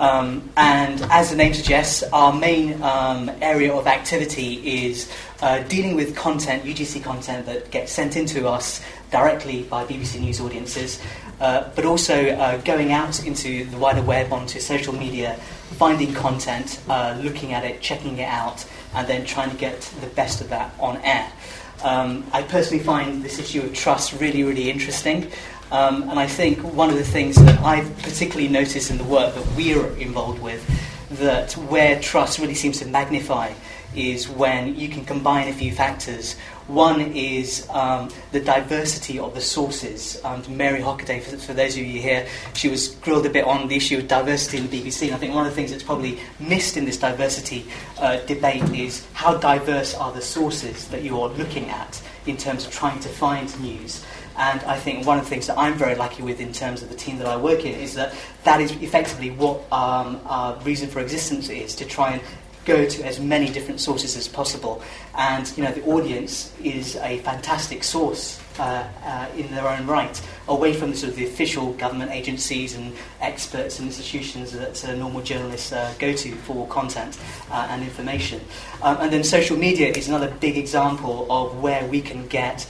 [0.00, 5.94] Um, and as the name suggests, our main um, area of activity is uh, dealing
[5.94, 11.00] with content, UGC content that gets sent into us directly by BBC News audiences,
[11.40, 15.34] uh, but also uh, going out into the wider web, onto social media,
[15.76, 20.06] finding content, uh, looking at it, checking it out, and then trying to get the
[20.08, 21.30] best of that on air.
[21.84, 25.30] Um, I personally find this issue of trust really, really interesting.
[25.72, 29.34] Um, and I think one of the things that I've particularly noticed in the work
[29.34, 30.62] that we're involved with,
[31.18, 33.54] that where trust really seems to magnify
[33.96, 36.36] is when you can combine a few factors.
[36.66, 40.22] One is um, the diversity of the sources.
[40.24, 43.68] Um, Mary Hockaday, for, for, those of you here, she was grilled a bit on
[43.68, 45.06] the issue of diversity in the BBC.
[45.06, 47.66] And I think one of the things that's probably missed in this diversity
[47.98, 52.72] uh, debate is how diverse are the sources that you're looking at in terms of
[52.72, 54.04] trying to find news.
[54.36, 56.88] And I think one of the things that I'm very lucky with in terms of
[56.88, 58.14] the team that I work in is that
[58.44, 62.22] that is effectively what um, our reason for existence is to try and
[62.64, 64.82] go to as many different sources as possible.
[65.16, 70.20] And you know, the audience is a fantastic source uh, uh, in their own right,
[70.48, 74.94] away from the sort of the official government agencies and experts and institutions that uh,
[74.94, 77.18] normal journalists uh, go to for content
[77.50, 78.40] uh, and information.
[78.82, 82.66] Um, and then social media is another big example of where we can get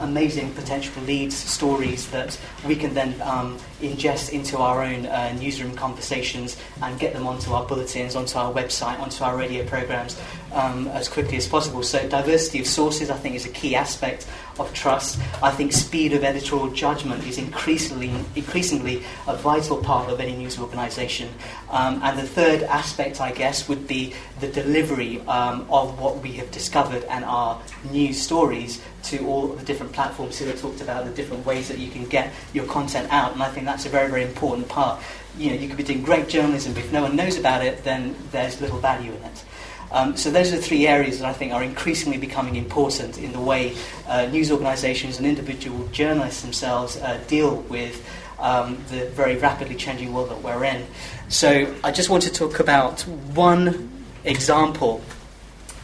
[0.00, 5.02] amazing potential leads, stories that we can then um, ingest into our own
[5.38, 10.18] newsroom conversations and get them onto our bulletins, onto our website, onto our radio programs
[10.56, 11.82] um, as quickly as possible.
[11.82, 14.26] So diversity of sources, I think, is a key aspect
[14.58, 15.20] of trust.
[15.42, 20.58] I think speed of editorial judgment is increasingly, increasingly a vital part of any news
[20.58, 21.28] organisation.
[21.70, 26.32] Um, and the third aspect, I guess, would be the delivery um, of what we
[26.32, 27.60] have discovered and our
[27.92, 30.40] news stories to all the different platforms.
[30.40, 33.50] Cilla talked about the different ways that you can get your content out, and I
[33.50, 35.02] think that's a very, very important part.
[35.38, 37.84] You know, you could be doing great journalism, but if no one knows about it,
[37.84, 39.44] then there's little value in it.
[39.92, 43.32] Um, so those are the three areas that I think are increasingly becoming important in
[43.32, 48.04] the way uh, news organisations and individual journalists themselves uh, deal with
[48.38, 50.86] um, the very rapidly changing world that we're in.
[51.28, 53.90] So I just want to talk about one
[54.24, 55.02] example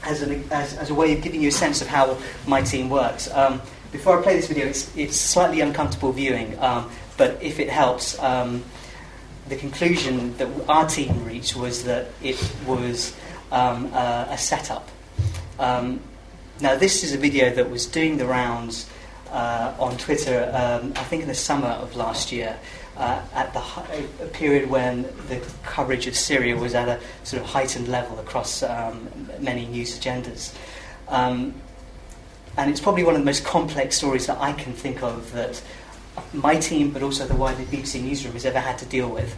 [0.04, 2.90] as, an, as, as a way of giving you a sense of how my team
[2.90, 3.30] works.
[3.30, 3.62] Um,
[3.92, 8.18] before I play this video, it's, it's slightly uncomfortable viewing, um, but if it helps,
[8.18, 8.64] um,
[9.48, 12.36] the conclusion that our team reached was that it
[12.66, 13.14] was
[13.52, 14.88] um, uh, a setup.
[15.58, 16.00] Um,
[16.60, 18.88] now, this is a video that was doing the rounds
[19.30, 22.58] uh, on Twitter, um, I think in the summer of last year,
[22.96, 23.60] uh, at the
[24.22, 28.62] a period when the coverage of Syria was at a sort of heightened level across
[28.62, 29.08] um,
[29.40, 30.54] many news agendas.
[31.08, 31.54] Um,
[32.56, 35.62] and it's probably one of the most complex stories that I can think of that
[36.34, 39.34] my team, but also the wider BBC newsroom, has ever had to deal with.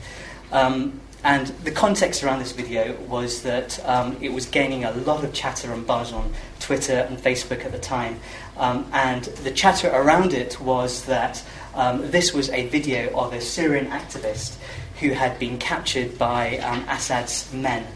[0.50, 5.24] Um, and the context around this video was that um, it was gaining a lot
[5.24, 8.20] of chatter and buzz on Twitter and Facebook at the time.
[8.58, 11.42] Um, and the chatter around it was that
[11.74, 14.58] um, this was a video of a Syrian activist
[15.00, 17.86] who had been captured by um, Assad's men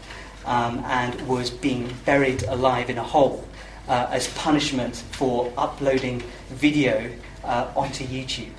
[0.45, 3.47] um, and was being buried alive in a hole
[3.87, 7.11] uh, as punishment for uploading video
[7.43, 8.49] uh, onto YouTube.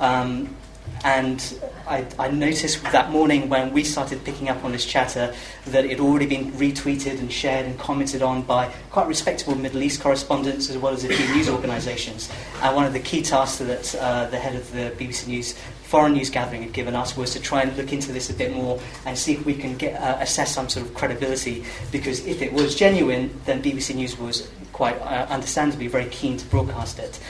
[0.00, 0.56] Um,
[1.04, 5.34] and I, I, noticed that morning when we started picking up on this chatter
[5.66, 9.82] that it had already been retweeted and shared and commented on by quite respectable Middle
[9.82, 12.30] East correspondents as well as a few news organisations.
[12.62, 15.54] And one of the key tasks that uh, the head of the BBC News
[15.92, 18.50] foreign news gathering had given us was to try and look into this a bit
[18.54, 21.62] more and see if we can get, uh, assess some sort of credibility.
[21.90, 26.46] Because if it was genuine, then BBC News was quite uh, understandably very keen to
[26.46, 27.20] broadcast it.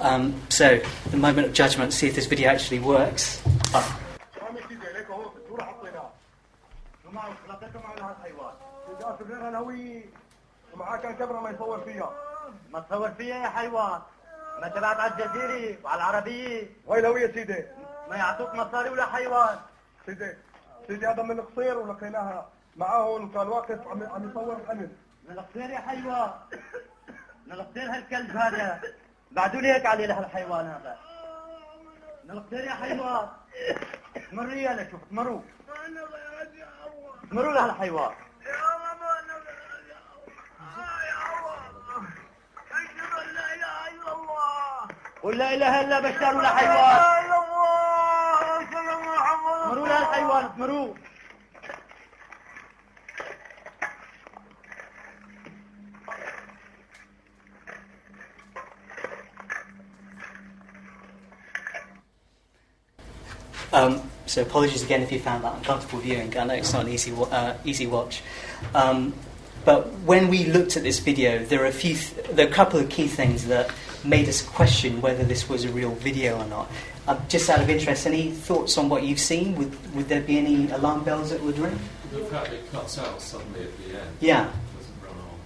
[0.00, 0.80] Um, so,
[1.10, 3.42] the moment of judgment, see if this video actually works.
[3.74, 4.04] Oh.
[10.74, 12.12] ومعاه كان كاميرا ما يصور فيها
[12.70, 14.00] ما تصور فيها يا حيوان
[14.60, 17.64] ما تبعت على الجزيرة وعلى العربية وين الهوية سيدي
[18.10, 19.58] ما يعطوك مصاري ولا حيوان
[20.06, 20.32] سيدي
[20.86, 24.90] سيدي هذا من قصير ولقيناها معاهم وكان واقف عم عم يصور الحمل
[25.28, 26.30] نلقتين يا حيوان
[27.46, 28.80] نلقتين هالكلب هذا
[29.30, 30.98] بعدوا لي هيك عليه لهالحيوان هذا؟
[32.24, 33.28] نلقتين يا حيوان.
[34.32, 35.40] مري أنا شوف مروا.
[37.32, 38.14] مروا لهالحيوان
[45.22, 47.02] قل لا إله إلا بشر ولا حيوان.
[49.70, 50.94] مروا لهالحيوان مروا.
[63.72, 66.36] Um, so apologies again if you found that uncomfortable viewing.
[66.36, 68.22] I know it's not an easy, uh, easy watch.
[68.74, 69.14] Um,
[69.64, 72.52] but when we looked at this video, there are a few, th- there are a
[72.52, 73.70] couple of key things that
[74.04, 76.70] made us question whether this was a real video or not.
[77.06, 79.56] Uh, just out of interest, any thoughts on what you've seen?
[79.56, 81.78] Would, would there be any alarm bells that would ring?
[82.12, 84.16] The fact it cuts out suddenly at the end.
[84.20, 84.44] Yeah.
[84.76, 85.38] Doesn't run on.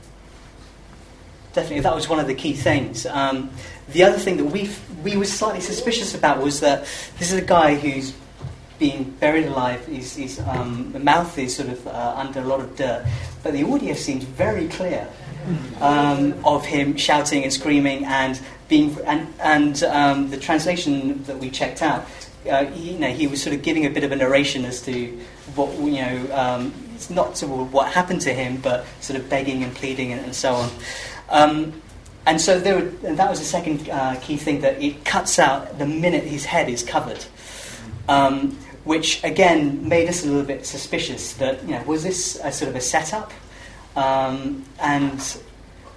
[1.53, 3.07] Definitely, that was one of the key things.
[3.07, 3.51] Um,
[3.91, 4.71] the other thing that we
[5.03, 6.83] we were slightly suspicious about was that
[7.19, 8.15] this is a guy who's
[8.79, 9.85] being buried alive.
[9.87, 13.07] His, his um, mouth is sort of uh, under a lot of dirt,
[13.43, 15.09] but the audio seems very clear
[15.81, 21.51] um, of him shouting and screaming and being and and um, the translation that we
[21.51, 22.07] checked out.
[22.49, 24.83] Uh, he, you know, he was sort of giving a bit of a narration as
[24.83, 25.07] to
[25.55, 26.35] what you know.
[26.35, 30.13] Um, it's not sort of what happened to him, but sort of begging and pleading
[30.13, 30.71] and, and so on.
[32.27, 35.39] And so there were, and that was the second uh, key thing that it cuts
[35.39, 37.25] out the minute his head is covered,
[38.09, 38.53] um,
[38.85, 42.69] which again made us a little bit suspicious that you know was this a sort
[42.69, 43.33] of a setup,
[43.97, 45.39] um, and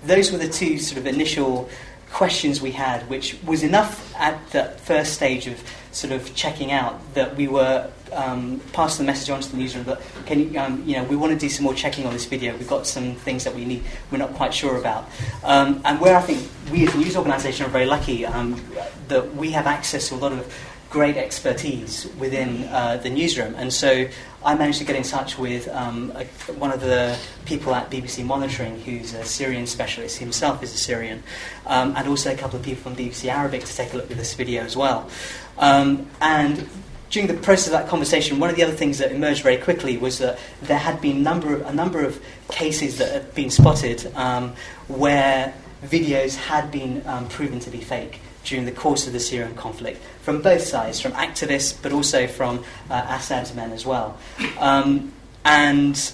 [0.04, 1.70] those were the two sort of initial
[2.12, 5.62] questions we had, which was enough at the first stage of
[5.92, 9.86] sort of checking out that we were um, passing the message on to the newsroom
[9.86, 12.26] that can you, um, you know we want to do some more checking on this
[12.26, 12.56] video.
[12.58, 15.10] We've got some things that we need we're not quite sure about,
[15.44, 18.62] um, and where I think we as a news organisation are very lucky um,
[19.08, 20.54] that we have access to a lot of
[20.90, 24.08] great expertise within uh, the newsroom, and so
[24.46, 28.24] I managed to get in touch with um, a, one of the people at BBC
[28.24, 30.20] Monitoring, who's a Syrian specialist.
[30.20, 31.24] Himself is a Syrian,
[31.66, 34.18] um, and also a couple of people from BBC Arabic to take a look at
[34.18, 35.10] this video as well.
[35.58, 36.70] Um, and
[37.16, 39.96] during the process of that conversation, one of the other things that emerged very quickly
[39.96, 44.14] was that there had been number of, a number of cases that had been spotted
[44.18, 44.54] um,
[44.90, 49.56] where videos had been um, proven to be fake during the course of the Syrian
[49.56, 54.18] conflict from both sides, from activists but also from uh, Assad's men as well.
[54.60, 55.14] Um,
[55.46, 56.12] and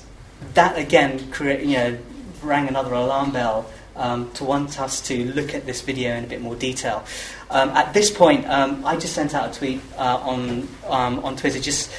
[0.54, 1.98] that again you know,
[2.44, 3.66] rang another alarm bell
[4.02, 7.06] um, to want us to look at this video in a bit more detail.
[7.50, 11.36] Um, at this point, um, I just sent out a tweet uh, on, um, on
[11.36, 11.92] Twitter just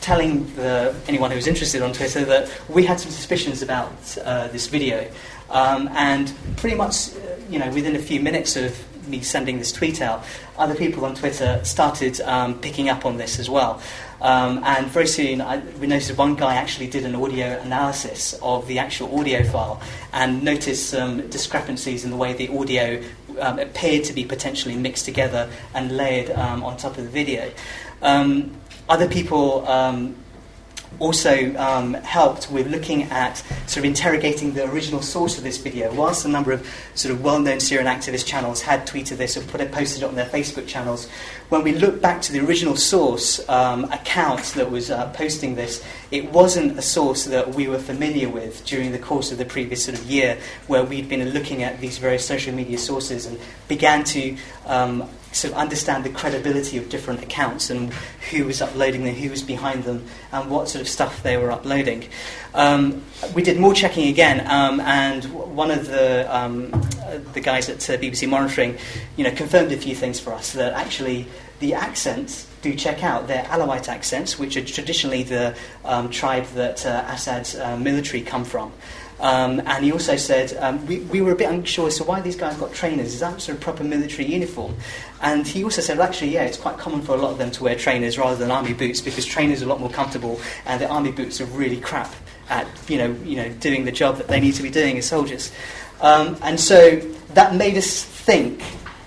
[0.00, 3.92] telling the, anyone who was interested on Twitter that we had some suspicions about
[4.24, 5.10] uh, this video.
[5.50, 7.18] Um, and pretty much, uh,
[7.50, 8.78] you know, within a few minutes of
[9.10, 10.24] me sending this tweet out,
[10.56, 13.82] other people on Twitter started um, picking up on this as well.
[14.20, 18.66] Um, and very soon, I, we noticed one guy actually did an audio analysis of
[18.66, 19.80] the actual audio file
[20.12, 23.02] and noticed some discrepancies in the way the audio
[23.40, 27.50] um, appeared to be potentially mixed together and layered um, on top of the video.
[28.02, 28.54] Um,
[28.88, 30.16] other people um,
[30.98, 35.92] also um, helped with looking at sort of interrogating the original source of this video.
[35.94, 39.60] Whilst a number of sort of well-known Syrian activist channels had tweeted this or put
[39.60, 41.08] it, posted it on their Facebook channels,
[41.48, 45.84] when we looked back to the original source um, account that was uh, posting this,
[46.10, 49.84] it wasn't a source that we were familiar with during the course of the previous
[49.84, 53.38] sort of year, where we'd been looking at these various social media sources and
[53.68, 54.36] began to
[54.66, 57.92] um, sort of understand the credibility of different accounts and
[58.30, 61.50] who was uploading them, who was behind them, and what sort of stuff they were
[61.50, 62.08] uploading.
[62.54, 63.02] Um,
[63.34, 65.24] we did more checking again, um, and
[65.54, 66.70] one of the um,
[67.32, 68.76] the guys at uh, BBC Monitoring,
[69.16, 71.26] you know, confirmed a few things for us that actually
[71.60, 73.28] the accents do check out.
[73.28, 78.44] They're Alawite accents, which are traditionally the um, tribe that uh, Assad's uh, military come
[78.44, 78.72] from.
[79.20, 82.22] Um, and he also said, um, we, we were a bit unsure as to why
[82.22, 83.14] these guys got trainers.
[83.14, 84.74] Is that sort of proper military uniform?
[85.20, 87.50] And he also said, well, actually, yeah, it's quite common for a lot of them
[87.52, 90.80] to wear trainers rather than army boots because trainers are a lot more comfortable and
[90.80, 92.14] the army boots are really crap
[92.48, 95.06] at, you know, you know, doing the job that they need to be doing as
[95.06, 95.52] soldiers.
[96.00, 96.96] Um, and so
[97.34, 98.62] that made us think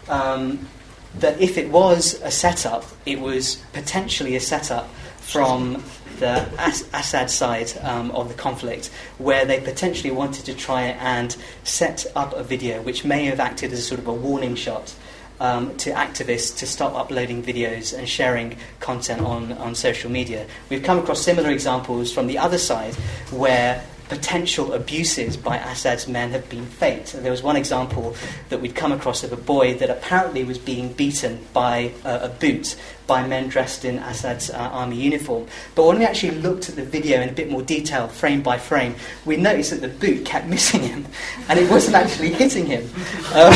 [0.09, 0.67] um,
[1.15, 4.87] that if it was a setup, it was potentially a setup
[5.17, 5.83] from
[6.19, 11.35] the As- Assad side um, of the conflict, where they potentially wanted to try and
[11.63, 14.93] set up a video which may have acted as a sort of a warning shot
[15.39, 20.47] um, to activists to stop uploading videos and sharing content on, on social media.
[20.69, 22.95] We've come across similar examples from the other side
[23.31, 27.13] where potential abuses by Assad's men have been faked.
[27.13, 28.15] There was one example
[28.49, 32.29] that we'd come across of a boy that apparently was being beaten by uh, a
[32.29, 32.75] boot
[33.05, 35.45] by men dressed in Assad's uh, army uniform.
[35.75, 38.57] But when we actually looked at the video in a bit more detail, frame by
[38.57, 38.95] frame,
[39.25, 41.05] we noticed that the boot kept missing him,
[41.49, 42.89] and it wasn't actually hitting him.
[43.33, 43.53] Um,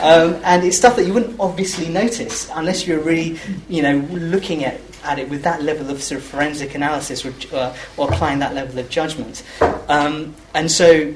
[0.00, 4.64] um, and it's stuff that you wouldn't obviously notice unless you're really, you know, looking
[4.64, 8.38] at at it with that level of sort of forensic analysis or, uh, or applying
[8.40, 9.42] that level of judgment.
[9.88, 11.14] Um, and so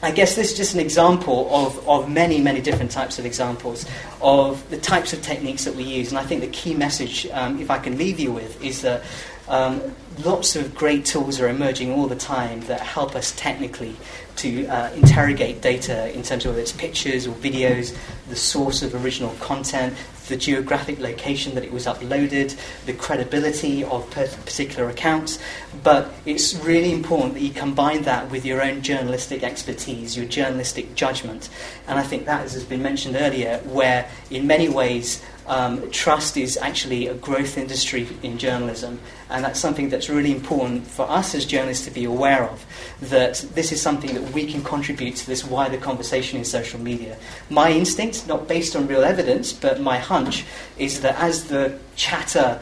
[0.00, 3.84] I guess this is just an example of, of many, many different types of examples
[4.22, 6.10] of the types of techniques that we use.
[6.10, 9.02] And I think the key message, um, if I can leave you with, is that
[9.48, 9.80] um,
[10.24, 13.96] lots of great tools are emerging all the time that help us technically
[14.36, 17.96] to uh, interrogate data in terms of whether it's pictures or videos,
[18.28, 19.94] the source of original content,
[20.28, 22.56] the geographic location that it was uploaded,
[22.86, 25.38] the credibility of particular accounts.
[25.82, 30.94] But it's really important that you combine that with your own journalistic expertise, your journalistic
[30.94, 31.48] judgment.
[31.86, 36.36] And I think that, as has been mentioned earlier, where in many ways um, trust
[36.36, 39.00] is actually a growth industry in journalism,
[39.30, 42.64] and that's something that's really important for us as journalists to be aware of.
[43.00, 47.16] That this is something that we can contribute to this wider conversation in social media.
[47.50, 50.44] My instinct, not based on real evidence, but my hunch,
[50.78, 52.60] is that as the chatter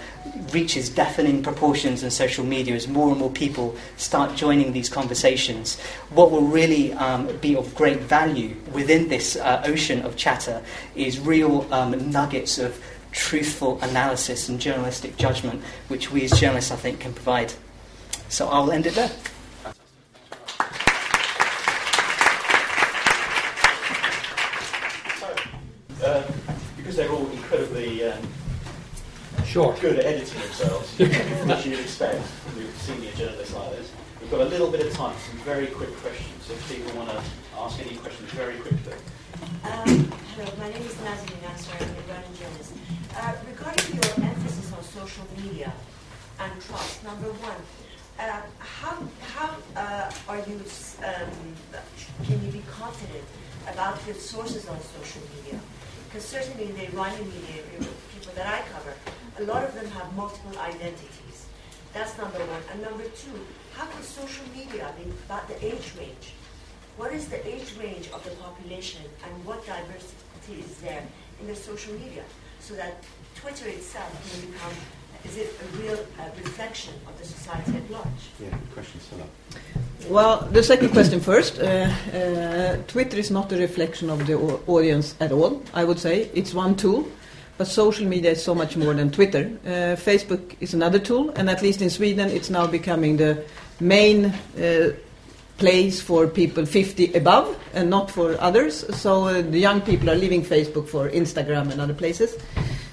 [0.53, 5.79] reaches deafening proportions in social media, as more and more people start joining these conversations,
[6.11, 10.63] what will really um, be of great value within this uh, ocean of chatter
[10.95, 12.83] is real um, nuggets of
[13.17, 17.53] truthful analysis and journalistic judgment, which we as journalists, I think, can provide.
[18.29, 19.11] So I'll end it there.
[26.05, 26.23] Uh,
[26.77, 28.23] because they're all incredibly um,
[29.45, 29.81] Short.
[29.81, 33.91] good at editing themselves, which you'd expect from a senior journalists like this.
[34.21, 36.51] We've got a little bit of time for some very quick questions.
[36.51, 37.23] If people want to
[37.59, 38.93] ask any questions very quickly.
[39.65, 41.73] Um, hello, my name is Nazanin Nasser.
[41.81, 42.73] I'm a Iranian journalist.
[43.19, 45.73] Uh, regarding your emphasis on social media
[46.39, 47.57] and trust, number one,
[48.21, 48.95] uh, how,
[49.33, 50.61] how uh, are you,
[51.01, 51.31] um,
[52.27, 53.25] can you be confident
[53.73, 55.59] about the sources on social media?
[56.05, 57.63] Because certainly in the Iranian media,
[58.13, 58.93] people that I cover,
[59.39, 61.47] a lot of them have multiple identities.
[61.95, 62.63] That's number one.
[62.71, 63.33] And number two,
[63.73, 66.35] how can social media be about the age range?
[66.99, 71.03] What is the age range of the population and what diversity is there
[71.41, 72.25] in the social media?
[72.67, 72.97] So that
[73.37, 74.73] Twitter itself can become,
[75.25, 78.07] is it a real uh, reflection of the society at large?
[78.41, 80.11] Yeah, good question, Cilla.
[80.11, 81.61] Well, the second question first.
[81.61, 84.35] Uh, uh, Twitter is not a reflection of the
[84.67, 86.29] audience at all, I would say.
[86.35, 87.07] It's one tool.
[87.57, 89.49] But social media is so much more than Twitter.
[89.65, 93.45] Uh, Facebook is another tool, and at least in Sweden, it's now becoming the
[93.79, 94.91] main uh,
[95.59, 98.85] place for people 50 above and not for others.
[98.97, 102.37] So uh, the young people are leaving Facebook for Instagram and other places.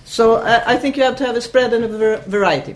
[0.05, 2.75] So uh, I think you have to have a spread and a ver- variety.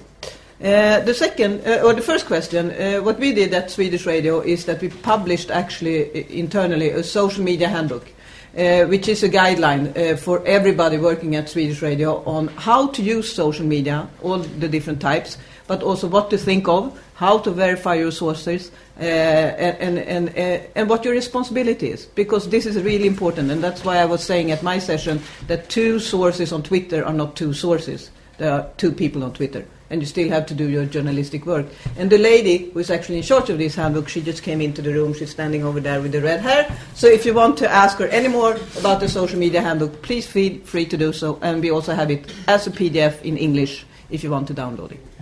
[0.59, 4.39] Uh, the second, uh, or the first question, uh, what we did at Swedish Radio
[4.39, 8.07] is that we published actually uh, internally a social media handbook.
[8.53, 13.67] Which is a guideline for everybody working at Swedish Radio on how to use social
[13.67, 15.37] media, all the different types,
[15.67, 20.67] but also what to think of, how to verify your sources, uh, and, and, uh,
[20.75, 22.05] and what your responsibility is.
[22.05, 25.69] Because this is really important, and that's why I was saying at my session that
[25.69, 28.09] two sources on Twitter are not two sources.
[28.37, 31.65] There are two people on Twitter and you still have to do your journalistic work.
[31.97, 34.81] And the lady who is actually in charge of this handbook, she just came into
[34.81, 35.13] the room.
[35.13, 36.67] She's standing over there with the red hair.
[36.93, 40.27] So if you want to ask her any more about the social media handbook, please
[40.27, 41.39] feel free to do so.
[41.41, 44.91] And we also have it as a PDF in English if you want to download
[44.91, 45.16] it.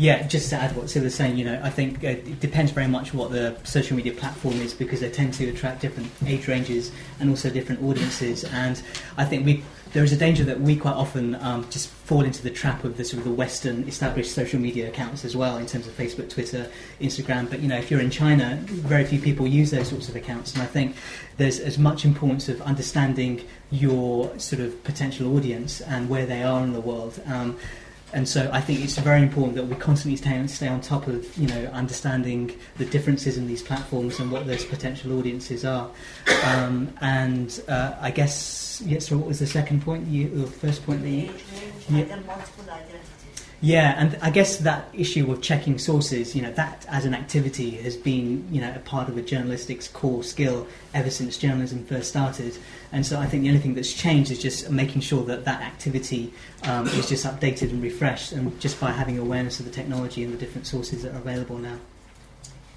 [0.00, 2.72] Yeah, just to add what Sil was saying, you know, I think uh, it depends
[2.72, 6.48] very much what the social media platform is because they tend to attract different age
[6.48, 6.90] ranges
[7.20, 8.44] and also different audiences.
[8.44, 8.82] And
[9.18, 12.42] I think we there is a danger that we quite often um, just fall into
[12.42, 15.66] the trap of the sort of the Western established social media accounts as well, in
[15.66, 16.70] terms of Facebook, Twitter,
[17.02, 17.50] Instagram.
[17.50, 20.54] But you know, if you're in China, very few people use those sorts of accounts,
[20.54, 20.96] and I think
[21.36, 26.62] there's as much importance of understanding your sort of potential audience and where they are
[26.62, 27.20] in the world.
[27.26, 27.58] Um,
[28.12, 31.06] and so I think it's very important that we constantly stay on, stay on top
[31.06, 35.90] of you know understanding the differences in these platforms and what those potential audiences are.
[36.44, 38.98] Um, and uh, I guess yeah.
[38.98, 40.06] So what was the second point?
[40.08, 41.30] You, the first point that you.
[41.88, 42.18] Yeah.
[43.62, 43.68] Multiple identities.
[43.68, 47.70] Yeah, and I guess that issue of checking sources, you know, that as an activity
[47.82, 52.08] has been, you know, a part of a journalistic's core skill ever since journalism first
[52.08, 52.56] started.
[52.92, 55.60] And so I think the only thing that's changed is just making sure that that
[55.62, 56.32] activity
[56.64, 60.32] um, is just updated and refreshed, and just by having awareness of the technology and
[60.32, 61.78] the different sources that are available now.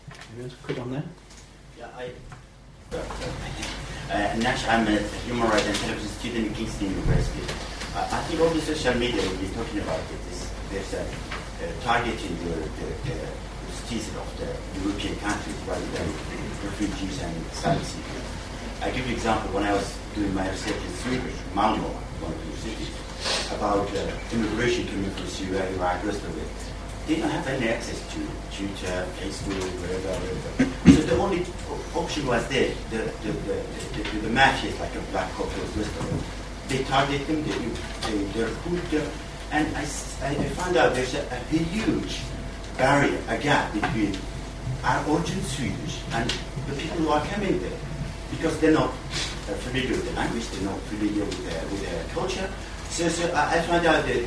[0.09, 1.03] Maybe there's a quick one there.
[1.79, 2.11] Yeah, I.
[2.93, 7.41] Uh, Nash, I'm a human rights and television student at Kingston University.
[7.95, 10.43] Uh, I think all the social media we've been talking about it is
[10.74, 13.17] there's a uh, targeting the, the, the
[13.86, 14.49] citizen of the
[14.82, 16.07] European countries rather than
[16.65, 18.26] refugees and asylum seekers.
[18.82, 19.53] I give you an example.
[19.53, 21.88] When I was doing my research in Sweden, Malmo,
[22.26, 22.89] one of the cities,
[23.53, 26.49] about uh, immigration coming from Syria, Iraq, rest of it,
[27.05, 28.19] they don't have any access to
[28.49, 30.74] Twitter, Facebook, wherever, whatever.
[30.89, 31.45] So the only
[31.93, 32.74] option was there.
[32.89, 33.55] The, the, the,
[33.93, 36.24] the, the is like a black cockroach rest of it.
[36.69, 37.59] They target them, they,
[38.09, 39.11] they, they recruit them,
[39.54, 42.22] and I, I found out there's a, a huge
[42.76, 44.18] barrier, a gap between
[44.84, 46.28] our original Swedish and
[46.68, 47.78] the people who are coming there
[48.32, 52.04] because they're not uh, familiar with the language, they're not familiar with their, with their
[52.16, 52.49] culture.
[52.89, 54.26] So, so I, I found out that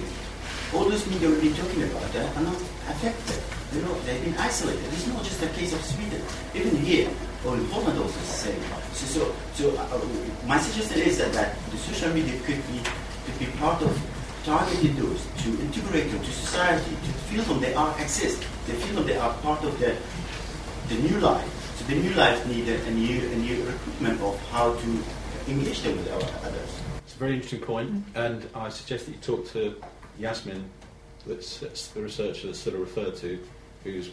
[0.72, 2.60] all those media we've been talking about uh, are not
[2.94, 3.42] affected.
[3.74, 4.84] You know, they've been isolated.
[4.94, 6.22] It's not just a case of Sweden.
[6.54, 7.10] Even here,
[7.44, 8.62] or in Poland also the same.
[8.92, 12.78] So, so, so uh, my suggestion is that, that the social media could be
[13.26, 13.90] could be part of
[14.46, 18.40] targeting those to integrate them to society, to feel them they are exist.
[18.68, 19.96] They feel them they are part of the
[20.88, 21.52] the new life.
[21.76, 25.02] So the new life need a, new a new recruitment of how to
[25.48, 26.80] engage them with our others.
[26.98, 29.74] It's a very interesting point, and I suggest that you talk to
[30.16, 30.64] Yasmine,
[31.26, 33.40] that's, that's the researcher that's sort referred to,
[33.82, 34.10] who's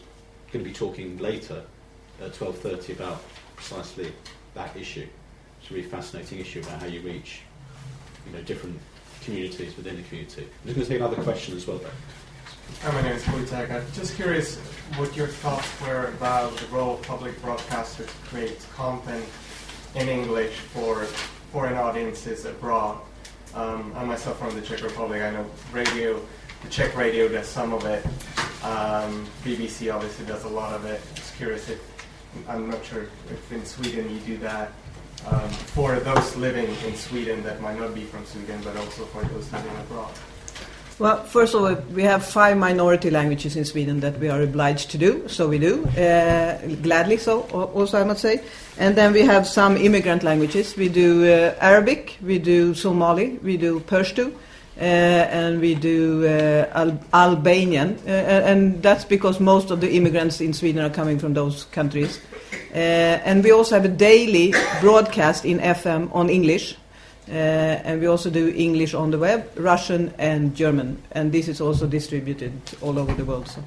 [0.52, 1.64] going to be talking later
[2.20, 3.24] at 12.30 about
[3.56, 4.12] precisely
[4.56, 5.08] that issue.
[5.62, 7.42] It's a really fascinating issue about how you reach
[8.26, 8.80] you know, different
[9.24, 10.44] communities within the community.
[10.44, 11.80] I'm just going to take another question as well.
[12.82, 13.72] Hi, my name is Wojtek.
[13.72, 14.58] I'm just curious
[14.98, 19.26] what your thoughts were about the role of public broadcasters to create content
[19.96, 21.04] in English for
[21.52, 23.00] foreign audiences abroad.
[23.54, 26.20] Um, I myself from the Czech Republic, I know radio,
[26.64, 28.06] the Czech radio does some of it.
[28.64, 31.02] Um, BBC obviously does a lot of it.
[31.16, 31.80] Just curious if,
[32.50, 34.72] I'm not sure if in Sweden you do that.
[35.26, 39.24] Um, for those living in Sweden that might not be from Sweden, but also for
[39.24, 40.12] those living abroad.
[41.00, 44.92] Well, first of all, we have five minority languages in Sweden that we are obliged
[44.92, 47.42] to do, so we do, uh, gladly so,
[47.74, 48.44] also I must say.
[48.78, 50.76] And then we have some immigrant languages.
[50.76, 54.34] We do uh, Arabic, we do Somali, we do Pashto,
[54.78, 57.98] and we do uh, Al- Albanian.
[58.06, 62.20] Uh, and that's because most of the immigrants in Sweden are coming from those countries.
[62.74, 66.76] Uh, and we also have a daily broadcast in FM on English.
[67.30, 71.62] Uh, and we also do English on the web, Russian and German, and this is
[71.62, 72.52] also distributed
[72.82, 73.48] all over the world.
[73.48, 73.64] So.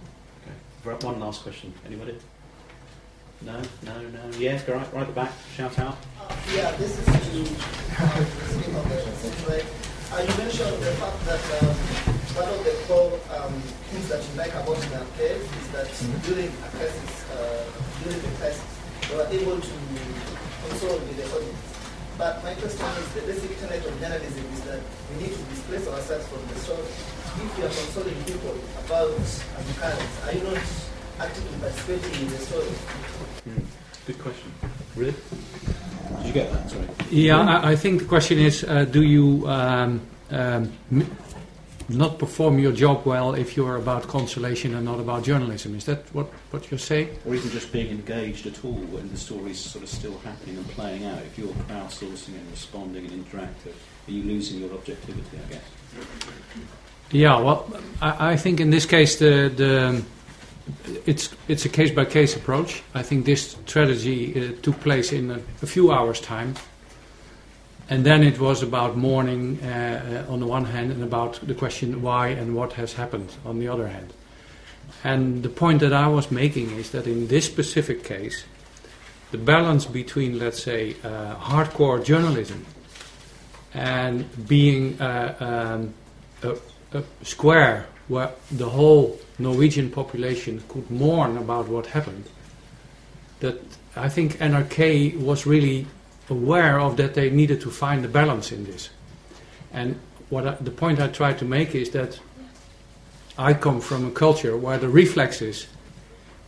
[0.84, 1.06] Okay.
[1.06, 1.72] One last question.
[1.86, 2.16] Anybody?
[3.40, 4.38] No, no, no.
[4.38, 5.32] Yeah, go right, right at the back.
[5.56, 5.96] Shout out.
[6.20, 7.12] Uh, yeah, this is to
[8.02, 9.85] uh, speak on the situation.
[10.06, 11.74] Uh, you mentioned the fact that um,
[12.38, 13.50] one of the core um,
[13.90, 15.90] things that you like about the case is that
[16.22, 17.66] during a crisis, uh,
[18.06, 18.62] during the crisis,
[19.10, 19.74] they were able to
[20.62, 21.58] console with the audience.
[22.16, 24.80] But my question is, the basic tenet of journalism is that
[25.10, 26.86] we need to displace ourselves from the story.
[26.86, 28.54] If you are consoling people
[28.86, 30.62] about an occurrence, are you not
[31.18, 32.70] actively participating in the story?
[33.42, 33.66] Mm.
[34.06, 34.54] Good question.
[34.94, 35.18] Really?
[36.18, 36.70] Did you get that?
[36.70, 36.86] Sorry.
[37.10, 40.00] Yeah, I, I think the question is uh, do you um,
[40.30, 41.16] um, m-
[41.88, 45.74] not perform your job well if you're about consolation and not about journalism?
[45.76, 47.16] Is that what, what you're saying?
[47.24, 50.68] Or even just being engaged at all when the story's sort of still happening and
[50.70, 51.18] playing out.
[51.18, 53.74] If you're crowdsourcing and responding and interactive,
[54.08, 55.62] are you losing your objectivity, I guess?
[57.12, 57.70] Yeah, well,
[58.02, 60.02] I, I think in this case the, the
[61.06, 62.82] it's it's a case by case approach.
[62.94, 66.54] I think this strategy uh, took place in a, a, few hours' time,
[67.88, 72.02] and then it was about mourning uh, on the one hand, and about the question
[72.02, 74.12] why and what has happened on the other hand.
[75.04, 78.44] And the point that I was making is that in this specific case,
[79.30, 82.64] the balance between, let's say, uh, hardcore journalism
[83.74, 85.94] and being uh, um,
[86.42, 92.24] a, a square where the whole Norwegian population could mourn about what happened,
[93.40, 93.60] that
[93.96, 95.86] I think NRK was really
[96.28, 98.90] aware of that they needed to find a balance in this.
[99.72, 99.98] And
[100.28, 102.18] what I, the point I try to make is that
[103.38, 105.66] I come from a culture where the reflex is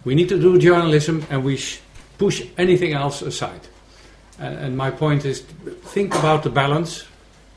[0.05, 1.81] we need to do journalism and we sh-
[2.19, 3.61] push anything else aside.
[4.39, 7.05] And, and my point is think about the balance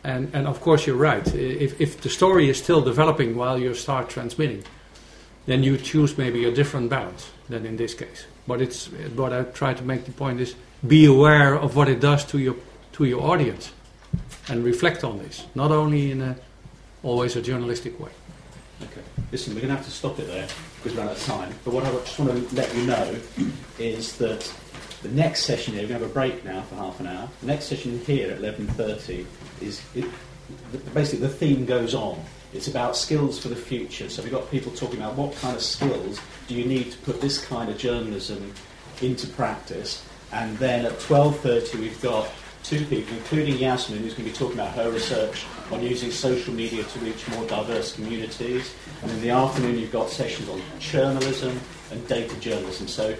[0.03, 1.25] and, and of course, you're right.
[1.35, 4.63] If, if the story is still developing while you start transmitting,
[5.45, 8.25] then you choose maybe a different balance than in this case.
[8.47, 11.99] But it's what I try to make the point is be aware of what it
[11.99, 12.55] does to your
[12.93, 13.71] to your audience,
[14.49, 16.35] and reflect on this, not only in a
[17.03, 18.11] always a journalistic way.
[18.81, 19.01] Okay.
[19.31, 20.47] Listen, we're going to have to stop it there.
[20.81, 21.53] because we're out of time.
[21.63, 23.15] But what I just want to let you know
[23.77, 24.51] is that
[25.03, 27.29] the next session here, we're going to have a break now for half an hour.
[27.41, 29.25] The next session here at 11.30
[29.61, 30.05] is, it,
[30.93, 32.23] basically the theme goes on.
[32.53, 34.09] It's about skills for the future.
[34.09, 37.21] So we've got people talking about what kind of skills do you need to put
[37.21, 38.53] this kind of journalism
[39.01, 40.05] into practice.
[40.33, 42.29] And then at 12.30 we've got
[42.63, 46.53] two people, including Yasmine, who's going to be talking about her research on using social
[46.53, 48.73] media to reach more diverse communities.
[49.01, 51.59] And in the afternoon, you've got sessions on journalism
[51.91, 52.87] and data journalism.
[52.87, 53.15] So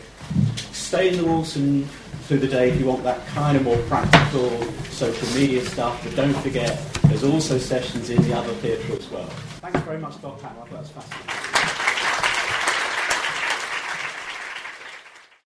[0.72, 1.88] stay in the Wilson
[2.32, 4.50] through the day if you want that kind of more practical
[4.84, 6.02] social media stuff.
[6.02, 9.26] But don't forget, there's also sessions in the other theatre as well.
[9.60, 10.42] Thanks very much, Dr.
[10.48, 10.62] Hannah.
[10.62, 11.51] I thought that was fascinating.